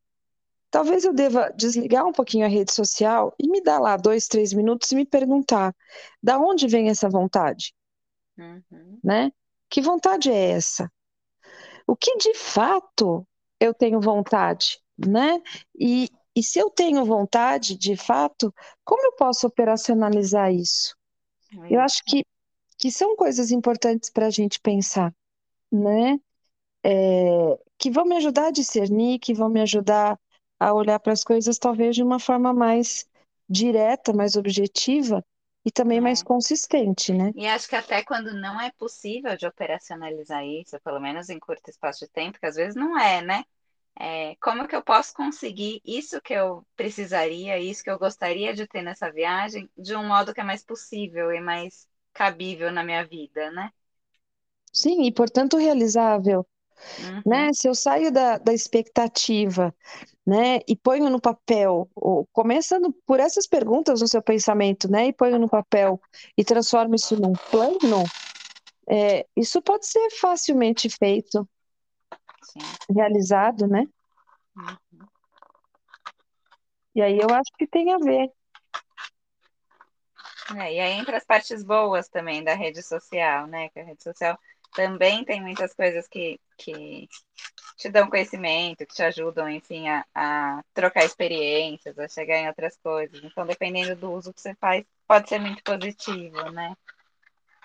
talvez 0.70 1.04
eu 1.04 1.12
deva 1.12 1.50
desligar 1.50 2.04
um 2.04 2.12
pouquinho 2.12 2.44
a 2.44 2.48
rede 2.48 2.72
social 2.72 3.34
e 3.38 3.48
me 3.48 3.62
dar 3.62 3.78
lá 3.78 3.96
dois, 3.96 4.26
três 4.26 4.52
minutos 4.52 4.90
e 4.90 4.96
me 4.96 5.06
perguntar 5.06 5.74
da 6.22 6.38
onde 6.38 6.66
vem 6.66 6.88
essa 6.88 7.08
vontade? 7.08 7.72
Uhum. 8.36 8.98
Né? 9.02 9.32
Que 9.70 9.80
vontade 9.80 10.30
é 10.30 10.50
essa? 10.50 10.90
O 11.86 11.94
que 11.94 12.16
de 12.16 12.34
fato 12.34 13.26
eu 13.60 13.72
tenho 13.72 14.00
vontade, 14.00 14.80
né? 14.98 15.40
E, 15.78 16.10
e 16.34 16.42
se 16.42 16.58
eu 16.58 16.68
tenho 16.68 17.04
vontade, 17.04 17.76
de 17.78 17.96
fato, 17.96 18.52
como 18.84 19.06
eu 19.06 19.12
posso 19.12 19.46
operacionalizar 19.46 20.52
isso? 20.52 20.96
Eu 21.70 21.80
acho 21.80 22.02
que, 22.04 22.24
que 22.78 22.90
são 22.90 23.16
coisas 23.16 23.50
importantes 23.50 24.10
para 24.10 24.26
a 24.26 24.30
gente 24.30 24.60
pensar, 24.60 25.14
né? 25.70 26.18
É, 26.84 27.58
que 27.78 27.90
vão 27.90 28.04
me 28.04 28.16
ajudar 28.16 28.48
a 28.48 28.52
discernir, 28.52 29.18
que 29.18 29.34
vão 29.34 29.48
me 29.48 29.60
ajudar 29.60 30.18
a 30.58 30.72
olhar 30.72 30.98
para 31.00 31.12
as 31.12 31.24
coisas 31.24 31.58
talvez 31.58 31.94
de 31.94 32.02
uma 32.02 32.18
forma 32.18 32.52
mais 32.52 33.06
direta, 33.48 34.12
mais 34.12 34.36
objetiva, 34.36 35.24
e 35.64 35.70
também 35.70 35.98
é. 35.98 36.00
mais 36.00 36.22
consistente, 36.22 37.12
né? 37.12 37.32
E 37.34 37.46
acho 37.46 37.68
que 37.68 37.74
até 37.74 38.04
quando 38.04 38.32
não 38.32 38.60
é 38.60 38.70
possível 38.78 39.36
de 39.36 39.46
operacionalizar 39.46 40.44
isso, 40.44 40.78
pelo 40.80 41.00
menos 41.00 41.28
em 41.28 41.40
curto 41.40 41.68
espaço 41.68 42.04
de 42.06 42.10
tempo, 42.12 42.38
que 42.38 42.46
às 42.46 42.54
vezes 42.54 42.76
não 42.76 42.98
é, 42.98 43.20
né? 43.20 43.44
É, 43.98 44.36
como 44.42 44.68
que 44.68 44.76
eu 44.76 44.82
posso 44.82 45.14
conseguir 45.14 45.80
isso 45.84 46.20
que 46.20 46.34
eu 46.34 46.66
precisaria, 46.76 47.58
isso 47.58 47.82
que 47.82 47.90
eu 47.90 47.98
gostaria 47.98 48.52
de 48.52 48.66
ter 48.66 48.82
nessa 48.82 49.10
viagem, 49.10 49.70
de 49.76 49.96
um 49.96 50.06
modo 50.06 50.34
que 50.34 50.40
é 50.40 50.44
mais 50.44 50.62
possível 50.62 51.32
e 51.32 51.40
mais 51.40 51.88
cabível 52.12 52.70
na 52.70 52.84
minha 52.84 53.06
vida, 53.06 53.50
né? 53.50 53.70
Sim, 54.72 55.04
e 55.04 55.12
portanto 55.12 55.56
realizável. 55.56 56.46
Uhum. 56.98 57.22
Né? 57.24 57.52
Se 57.54 57.68
eu 57.68 57.74
saio 57.74 58.12
da, 58.12 58.36
da 58.36 58.52
expectativa 58.52 59.74
né, 60.26 60.60
e 60.68 60.76
ponho 60.76 61.08
no 61.08 61.20
papel, 61.20 61.88
ou, 61.94 62.26
começando 62.32 62.92
por 63.06 63.18
essas 63.18 63.46
perguntas 63.46 64.00
no 64.00 64.08
seu 64.08 64.20
pensamento, 64.20 64.90
né, 64.90 65.06
e 65.06 65.12
ponho 65.12 65.38
no 65.38 65.48
papel 65.48 66.00
e 66.36 66.44
transformo 66.44 66.94
isso 66.94 67.18
num 67.18 67.32
plano, 67.50 68.04
é, 68.88 69.26
isso 69.36 69.62
pode 69.62 69.86
ser 69.86 70.10
facilmente 70.10 70.88
feito, 70.90 71.48
Sim. 72.52 72.60
realizado, 72.94 73.66
né? 73.66 73.86
Uhum. 74.56 75.06
E 76.94 77.02
aí 77.02 77.18
eu 77.18 77.28
acho 77.34 77.50
que 77.58 77.66
tem 77.66 77.92
a 77.92 77.98
ver. 77.98 78.30
É, 80.54 80.74
e 80.74 80.80
aí 80.80 80.92
entra 80.92 81.16
as 81.16 81.24
partes 81.24 81.62
boas 81.64 82.08
também 82.08 82.42
da 82.42 82.54
rede 82.54 82.82
social, 82.82 83.46
né? 83.46 83.68
Que 83.70 83.80
a 83.80 83.84
rede 83.84 84.02
social 84.02 84.38
também 84.74 85.24
tem 85.24 85.40
muitas 85.40 85.74
coisas 85.74 86.06
que, 86.06 86.40
que 86.56 87.08
te 87.76 87.90
dão 87.90 88.08
conhecimento, 88.08 88.86
que 88.86 88.94
te 88.94 89.02
ajudam, 89.02 89.50
enfim, 89.50 89.88
a, 89.88 90.06
a 90.14 90.62
trocar 90.72 91.04
experiências, 91.04 91.98
a 91.98 92.08
chegar 92.08 92.38
em 92.38 92.48
outras 92.48 92.76
coisas. 92.76 93.22
Então, 93.22 93.44
dependendo 93.46 93.96
do 93.96 94.12
uso 94.12 94.32
que 94.32 94.40
você 94.40 94.54
faz, 94.54 94.84
pode 95.06 95.28
ser 95.28 95.38
muito 95.38 95.62
positivo, 95.62 96.50
né? 96.50 96.74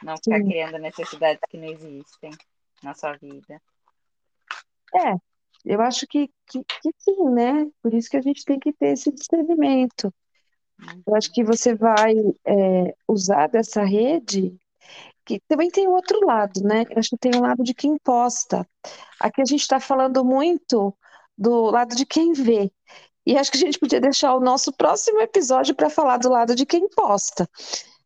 Não 0.02 0.17
ficar 0.17 0.39
sim. 0.39 0.46
criando 0.46 0.78
necessidades 0.80 1.41
que 1.50 1.58
não 1.58 1.67
existem 1.67 2.32
na 2.84 2.94
sua 2.94 3.15
vida. 3.17 3.62
É, 4.95 5.15
eu 5.65 5.82
acho 5.82 6.08
que, 6.08 6.30
que, 6.47 6.63
que 6.63 6.91
sim, 6.97 7.30
né? 7.30 7.67
Por 7.82 7.93
isso 7.93 8.10
que 8.10 8.17
a 8.17 8.21
gente 8.21 8.43
tem 8.43 8.60
que 8.60 8.73
ter 8.73 8.93
esse 8.93 9.12
discernimento. 9.12 10.13
Eu 11.06 11.15
acho 11.15 11.32
que 11.32 11.43
você 11.43 11.75
vai 11.75 12.15
é, 12.45 12.95
usar 13.08 13.47
dessa 13.47 13.84
rede 13.84 14.58
que 15.25 15.39
também 15.47 15.69
tem 15.69 15.88
outro 15.88 16.25
lado, 16.25 16.62
né? 16.63 16.84
Eu 16.89 16.97
acho 16.97 17.10
que 17.12 17.17
tem 17.17 17.36
o 17.36 17.41
lado 17.41 17.63
de 17.63 17.73
quem 17.73 17.97
posta. 17.99 18.67
Aqui 19.19 19.41
a 19.41 19.45
gente 19.45 19.62
está 19.62 19.80
falando 19.80 20.25
muito 20.25 20.93
do 21.38 21.69
lado 21.69 21.95
de 21.95 22.06
quem 22.06 22.34
vê. 22.34 22.71
E 23.25 23.38
acho 23.38 23.51
que 23.51 23.58
a 23.58 23.62
gente 23.62 23.80
podia 23.80 24.01
deixar 24.01 24.34
o 24.36 24.39
nosso 24.39 24.73
próximo 24.73 25.21
episódio 25.21 25.75
para 25.75 25.89
falar 25.89 26.17
do 26.17 26.30
lado 26.30 26.56
de 26.56 26.65
quem 26.65 26.89
posta. 26.89 27.47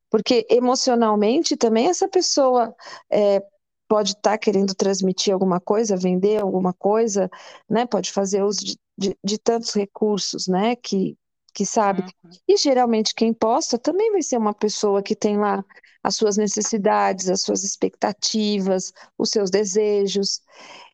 Porque 0.10 0.46
emocionalmente 0.50 1.56
também 1.56 1.88
essa 1.88 2.08
pessoa 2.08 2.76
é, 3.10 3.42
pode 3.88 4.12
estar 4.12 4.32
tá 4.32 4.38
querendo 4.38 4.74
transmitir 4.74 5.34
alguma 5.34 5.60
coisa, 5.60 5.98
vender 5.98 6.42
alguma 6.42 6.74
coisa, 6.74 7.30
né? 7.70 7.86
Pode 7.86 8.12
fazer 8.12 8.44
uso 8.44 8.64
de, 8.66 8.78
de, 8.98 9.18
de 9.24 9.38
tantos 9.38 9.74
recursos, 9.74 10.48
né? 10.48 10.76
Que, 10.76 11.18
que 11.54 11.66
sabe. 11.66 12.02
Uhum. 12.02 12.32
E 12.48 12.58
geralmente 12.58 13.14
quem 13.16 13.34
posta 13.34 13.78
também 13.78 14.12
vai 14.12 14.22
ser 14.22 14.38
uma 14.38 14.54
pessoa 14.54 15.02
que 15.02 15.16
tem 15.16 15.38
lá 15.38 15.64
as 16.04 16.16
suas 16.16 16.38
necessidades, 16.38 17.30
as 17.30 17.42
suas 17.42 17.64
expectativas, 17.64 18.94
os 19.18 19.32
seus 19.32 19.50
desejos. 19.50 20.40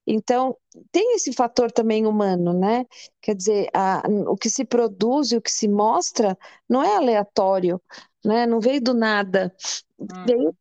Então, 0.08 0.56
tem 0.92 1.16
esse 1.16 1.34
fator 1.34 1.72
também 1.72 2.06
humano, 2.06 2.54
né? 2.54 2.86
Quer 3.22 3.36
dizer, 3.36 3.70
a, 3.74 4.04
o 4.28 4.38
que 4.38 4.50
se 4.50 4.64
produz 4.64 5.32
e 5.32 5.38
o 5.38 5.42
que 5.42 5.52
se 5.52 5.68
mostra 5.68 6.38
não 6.68 6.82
é 6.82 6.96
aleatório, 6.96 7.82
né? 8.24 8.46
Não 8.46 8.60
veio 8.60 8.82
do 8.82 8.94
nada, 8.94 9.54
hum. 10.00 10.08
veio 10.26 10.56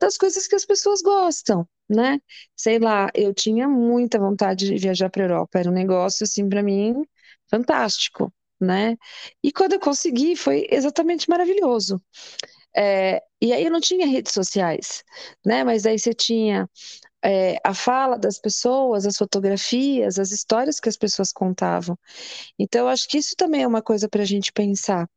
das 0.00 0.16
coisas 0.16 0.46
que 0.46 0.54
as 0.54 0.64
pessoas 0.64 1.02
gostam, 1.02 1.66
né? 1.88 2.20
Sei 2.56 2.78
lá, 2.78 3.08
eu 3.14 3.34
tinha 3.34 3.68
muita 3.68 4.18
vontade 4.18 4.66
de 4.66 4.76
viajar 4.76 5.10
para 5.10 5.22
a 5.22 5.26
Europa, 5.26 5.58
era 5.58 5.70
um 5.70 5.72
negócio 5.74 6.24
assim 6.24 6.48
para 6.48 6.62
mim 6.62 7.04
fantástico, 7.50 8.32
né? 8.60 8.96
E 9.42 9.52
quando 9.52 9.74
eu 9.74 9.80
consegui, 9.80 10.36
foi 10.36 10.66
exatamente 10.70 11.28
maravilhoso. 11.28 12.00
É, 12.76 13.22
e 13.40 13.52
aí 13.52 13.64
eu 13.64 13.70
não 13.70 13.80
tinha 13.80 14.06
redes 14.06 14.32
sociais, 14.32 15.02
né? 15.44 15.64
Mas 15.64 15.86
aí 15.86 15.98
você 15.98 16.14
tinha 16.14 16.68
é, 17.24 17.56
a 17.64 17.74
fala 17.74 18.18
das 18.18 18.38
pessoas, 18.38 19.06
as 19.06 19.16
fotografias, 19.16 20.18
as 20.18 20.30
histórias 20.32 20.80
que 20.80 20.88
as 20.88 20.96
pessoas 20.96 21.32
contavam. 21.32 21.98
Então, 22.58 22.82
eu 22.82 22.88
acho 22.88 23.08
que 23.08 23.18
isso 23.18 23.34
também 23.36 23.62
é 23.62 23.66
uma 23.66 23.82
coisa 23.82 24.08
para 24.08 24.22
a 24.22 24.26
gente 24.26 24.52
pensar. 24.52 25.08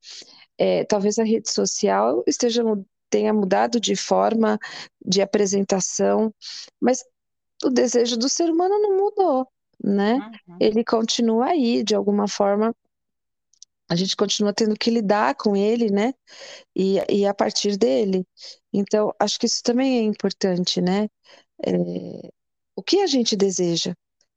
É, 0.58 0.84
talvez 0.86 1.17
a 1.19 1.23
rede 1.23 1.51
social 1.51 2.23
esteja 2.27 2.63
tenha 3.13 3.32
mudado 3.32 3.80
de 3.80 3.95
forma 3.95 4.58
de 5.06 5.21
apresentação, 5.21 6.34
mas 6.82 7.06
o 7.63 7.69
desejo 7.69 8.17
do 8.17 8.28
ser 8.28 8.49
humano 8.49 8.80
não 8.80 8.97
mudou, 8.97 9.47
né? 9.84 10.15
Uhum. 10.47 10.58
Ele 10.60 10.84
continua 10.84 11.49
aí, 11.49 11.84
de 11.84 11.93
alguma 11.93 12.28
forma, 12.28 12.76
a 13.88 13.95
gente 13.95 14.15
continua 14.15 14.52
tendo 14.52 14.76
que 14.76 14.89
lidar 14.89 15.36
com 15.36 15.56
ele, 15.56 15.91
né? 15.91 16.12
E, 16.76 16.97
e 17.08 17.28
a 17.28 17.36
partir 17.36 17.78
dele. 17.78 18.26
Então, 18.73 19.13
acho 19.19 19.38
que 19.39 19.45
isso 19.45 19.62
também 19.62 19.99
é 19.99 20.02
importante, 20.02 20.82
né? 20.82 21.08
É, 21.63 22.30
o 22.76 22.82
que 22.82 22.99
a 22.99 23.06
gente 23.06 23.36
deseja, 23.36 23.93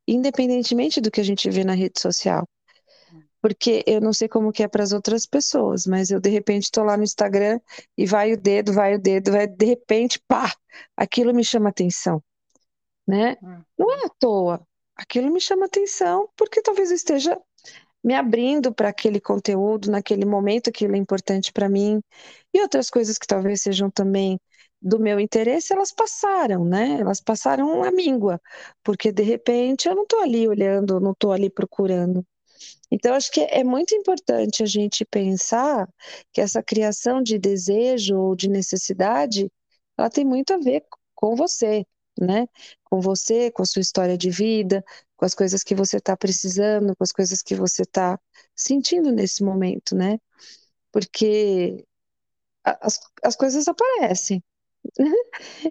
independentemente 0.07 1.01
do 1.01 1.11
que 1.11 1.21
a 1.23 1.25
gente 1.25 1.49
vê 1.49 1.65
na 1.65 1.73
rede 1.73 1.99
social 1.99 2.47
porque 3.47 3.85
eu 3.87 4.01
não 4.01 4.13
sei 4.13 4.27
como 4.29 4.51
que 4.51 4.65
é 4.65 4.67
para 4.67 4.83
as 4.83 4.91
outras 4.91 5.25
pessoas, 5.25 5.87
mas 5.87 6.11
eu 6.11 6.19
de 6.21 6.29
repente 6.29 6.65
estou 6.65 6.83
lá 6.83 6.97
no 6.97 7.05
Instagram 7.05 7.61
e 7.97 8.05
vai 8.05 8.33
o 8.33 8.37
dedo, 8.37 8.73
vai 8.73 8.97
o 8.97 8.99
dedo, 8.99 9.31
vai 9.31 9.47
de 9.47 9.65
repente, 9.67 10.21
pá, 10.27 10.53
aquilo 10.97 11.33
me 11.33 11.45
chama 11.45 11.69
atenção, 11.69 12.21
né? 13.07 13.37
Hum. 13.41 13.63
Não 13.79 13.93
é 13.93 14.07
à 14.07 14.09
toa, 14.19 14.67
aquilo 14.97 15.31
me 15.33 15.41
chama 15.41 15.67
atenção 15.67 16.29
porque 16.37 16.61
talvez 16.61 16.91
eu 16.91 16.97
esteja 16.97 17.41
me 18.03 18.15
abrindo 18.15 18.75
para 18.75 18.89
aquele 18.89 19.21
conteúdo 19.21 19.93
naquele 19.93 20.25
momento, 20.25 20.69
aquilo 20.69 20.97
é 20.97 20.99
importante 20.99 21.53
para 21.53 21.69
mim 21.69 22.03
e 22.53 22.61
outras 22.61 22.91
coisas 22.91 23.17
que 23.17 23.29
talvez 23.29 23.63
sejam 23.63 23.89
também 23.93 24.41
do 24.83 24.99
meu 24.99 25.21
interesse, 25.21 25.73
elas 25.73 25.93
passaram, 25.93 26.65
né? 26.65 26.99
Elas 27.01 27.21
passaram 27.21 27.85
a 27.85 27.93
míngua, 27.93 28.41
porque 28.83 29.13
de 29.13 29.23
repente 29.23 29.89
eu 29.89 29.95
não 29.95 30.03
estou 30.03 30.21
ali 30.23 30.49
olhando, 30.49 30.99
não 30.99 31.13
estou 31.13 31.31
ali 31.33 31.49
procurando. 31.49 32.27
Então, 32.91 33.15
acho 33.15 33.31
que 33.31 33.41
é 33.41 33.65
muito 33.65 33.95
importante 33.95 34.63
a 34.63 34.67
gente 34.67 35.05
pensar 35.05 35.89
que 36.33 36.41
essa 36.41 36.63
criação 36.63 37.23
de 37.23 37.39
desejo 37.39 38.17
ou 38.17 38.37
de 38.37 38.49
necessidade, 38.49 39.51
ela 39.99 40.11
tem 40.11 40.25
muito 40.25 40.53
a 40.55 40.59
ver 40.59 40.85
com 41.15 41.35
você, 41.35 41.85
né? 42.21 42.47
Com 42.85 43.01
você, 43.01 43.51
com 43.51 43.63
a 43.63 43.67
sua 43.67 43.81
história 43.83 44.17
de 44.17 44.31
vida, 44.31 44.85
com 45.17 45.25
as 45.25 45.35
coisas 45.35 45.63
que 45.63 45.75
você 45.75 45.97
está 45.99 46.17
precisando, 46.17 46.95
com 46.97 47.03
as 47.05 47.13
coisas 47.13 47.43
que 47.43 47.55
você 47.55 47.83
está 47.83 48.19
sentindo 48.55 49.11
nesse 49.13 49.43
momento, 49.43 49.95
né? 49.97 50.19
Porque 50.93 51.85
as, 52.65 53.01
as 53.23 53.37
coisas 53.37 53.69
aparecem, 53.69 54.43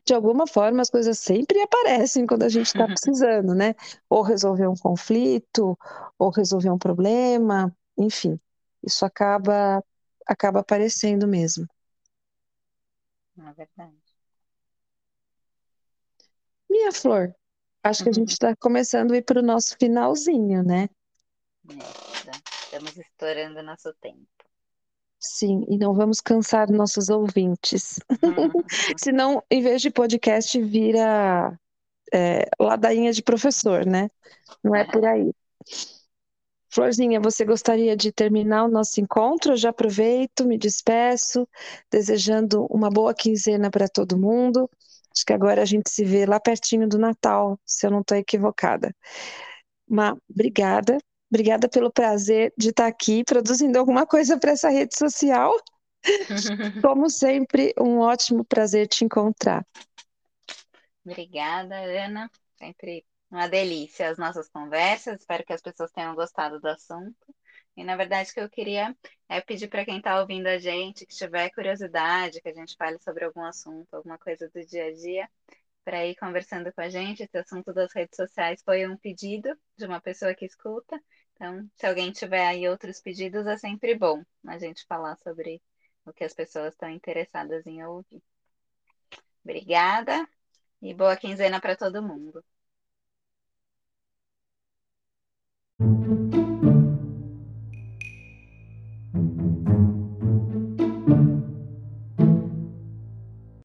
de 0.06 0.13
alguma 0.13 0.47
forma 0.47 0.82
as 0.82 0.89
coisas 0.89 1.19
sempre 1.19 1.62
aparecem 1.62 2.25
quando 2.25 2.43
a 2.43 2.49
gente 2.49 2.67
está 2.67 2.86
precisando, 2.88 3.54
né? 3.54 3.75
Ou 4.10 4.21
resolver 4.21 4.67
um 4.67 4.75
conflito, 4.75 5.78
ou 6.17 6.30
resolver 6.30 6.69
um 6.69 6.78
problema, 6.78 7.75
enfim, 7.97 8.39
isso 8.84 9.06
acaba 9.06 9.84
acaba 10.25 10.60
aparecendo 10.60 11.28
mesmo. 11.28 11.67
É 13.38 13.54
verdade. 13.54 13.95
Minha 16.69 16.91
flor, 16.91 17.34
acho 17.84 18.04
que 18.04 18.10
a 18.10 18.13
gente 18.13 18.32
está 18.32 18.56
começando 18.56 19.12
a 19.13 19.17
ir 19.17 19.21
para 19.23 19.39
o 19.39 19.43
nosso 19.43 19.78
finalzinho, 19.78 20.63
né? 20.63 20.89
É, 21.69 22.32
estamos 22.63 22.97
estourando 22.97 23.62
nosso 23.63 23.93
tempo. 24.01 24.35
Sim, 25.25 25.65
e 25.67 25.77
não 25.77 25.93
vamos 25.93 26.21
cansar 26.21 26.71
nossos 26.71 27.09
ouvintes. 27.09 27.99
Senão, 28.97 29.43
em 29.49 29.61
vez 29.61 29.81
de 29.81 29.89
podcast, 29.89 30.61
vira 30.61 31.57
é, 32.13 32.47
ladainha 32.59 33.11
de 33.11 33.23
professor, 33.23 33.85
né? 33.85 34.09
Não 34.63 34.75
é 34.75 34.83
por 34.85 35.03
aí. 35.03 35.33
Florzinha, 36.69 37.19
você 37.19 37.43
gostaria 37.43 37.95
de 37.95 38.11
terminar 38.11 38.65
o 38.65 38.71
nosso 38.71 39.01
encontro? 39.01 39.53
Eu 39.53 39.57
já 39.57 39.69
aproveito, 39.69 40.45
me 40.45 40.57
despeço, 40.57 41.47
desejando 41.91 42.65
uma 42.69 42.89
boa 42.89 43.13
quinzena 43.13 43.71
para 43.71 43.88
todo 43.88 44.17
mundo. 44.17 44.69
Acho 45.11 45.25
que 45.25 45.33
agora 45.33 45.61
a 45.61 45.65
gente 45.65 45.89
se 45.89 46.03
vê 46.03 46.25
lá 46.25 46.39
pertinho 46.39 46.88
do 46.88 46.99
Natal, 46.99 47.57
se 47.65 47.88
eu 47.88 47.91
não 47.91 48.01
estou 48.01 48.17
equivocada. 48.17 48.93
Uma 49.88 50.17
obrigada 50.29 50.97
Obrigada 51.29 51.67
pelo 51.67 51.91
prazer 51.91 52.53
de 52.57 52.69
estar 52.69 52.88
aqui 52.88 53.23
produzindo 53.23 53.77
alguma 53.77 54.05
coisa 54.05 54.38
para 54.39 54.51
essa 54.51 54.69
rede 54.69 54.97
social. 54.97 55.53
Como 56.83 57.09
sempre, 57.09 57.73
um 57.79 57.99
ótimo 57.99 58.45
prazer 58.45 58.88
te 58.88 59.03
encontrar. 59.03 59.65
Obrigada, 61.03 61.75
Ana. 61.75 62.29
Sempre 62.57 63.05
uma 63.29 63.47
delícia 63.47 64.09
as 64.09 64.17
nossas 64.17 64.49
conversas. 64.49 65.19
Espero 65.19 65.43
que 65.45 65.53
as 65.53 65.61
pessoas 65.61 65.91
tenham 65.91 66.15
gostado 66.15 66.59
do 66.59 66.67
assunto. 66.67 67.35
E 67.75 67.83
na 67.83 67.97
verdade, 67.97 68.31
o 68.31 68.33
que 68.33 68.39
eu 68.39 68.49
queria 68.49 68.95
é 69.27 69.41
pedir 69.41 69.67
para 69.67 69.83
quem 69.83 69.97
está 69.97 70.21
ouvindo 70.21 70.47
a 70.47 70.57
gente, 70.57 71.05
que 71.05 71.13
tiver 71.13 71.49
curiosidade, 71.49 72.39
que 72.41 72.47
a 72.47 72.53
gente 72.53 72.75
fale 72.77 72.97
sobre 72.99 73.25
algum 73.25 73.43
assunto, 73.43 73.93
alguma 73.93 74.17
coisa 74.17 74.49
do 74.49 74.65
dia 74.65 74.85
a 74.85 74.93
dia, 74.93 75.29
para 75.86 76.06
ir 76.06 76.15
conversando 76.15 76.74
com 76.74 76.82
a 76.82 76.89
gente. 76.89 77.24
Esse 77.24 77.38
assunto 77.38 77.71
das 77.71 77.93
redes 77.93 78.17
sociais 78.17 78.62
foi 78.65 78.86
um 78.88 78.98
pedido 78.98 79.56
de 79.78 79.86
uma 79.86 80.02
pessoa 80.02 80.34
que 80.34 80.45
escuta. 80.45 81.00
Então, 81.34 81.69
se 81.76 81.86
alguém 81.86 82.12
tiver 82.12 82.45
aí 82.48 82.67
outros 82.67 83.00
pedidos, 83.00 83.45
é 83.45 83.58
sempre 83.58 83.95
bom 83.95 84.24
a 84.48 84.58
gente 84.58 84.86
falar 84.88 85.15
sobre 85.17 85.62
o 86.06 86.12
que 86.12 86.24
as 86.24 86.34
pessoas 86.34 86.74
estão 86.74 86.89
interessadas 86.89 87.65
em 87.67 87.84
ouvir. 87.84 88.21
Obrigada 89.43 90.28
e 90.82 90.93
boa 90.93 91.15
quinzena 91.15 91.62
para 91.62 91.76
todo 91.76 92.02
mundo. 92.02 92.43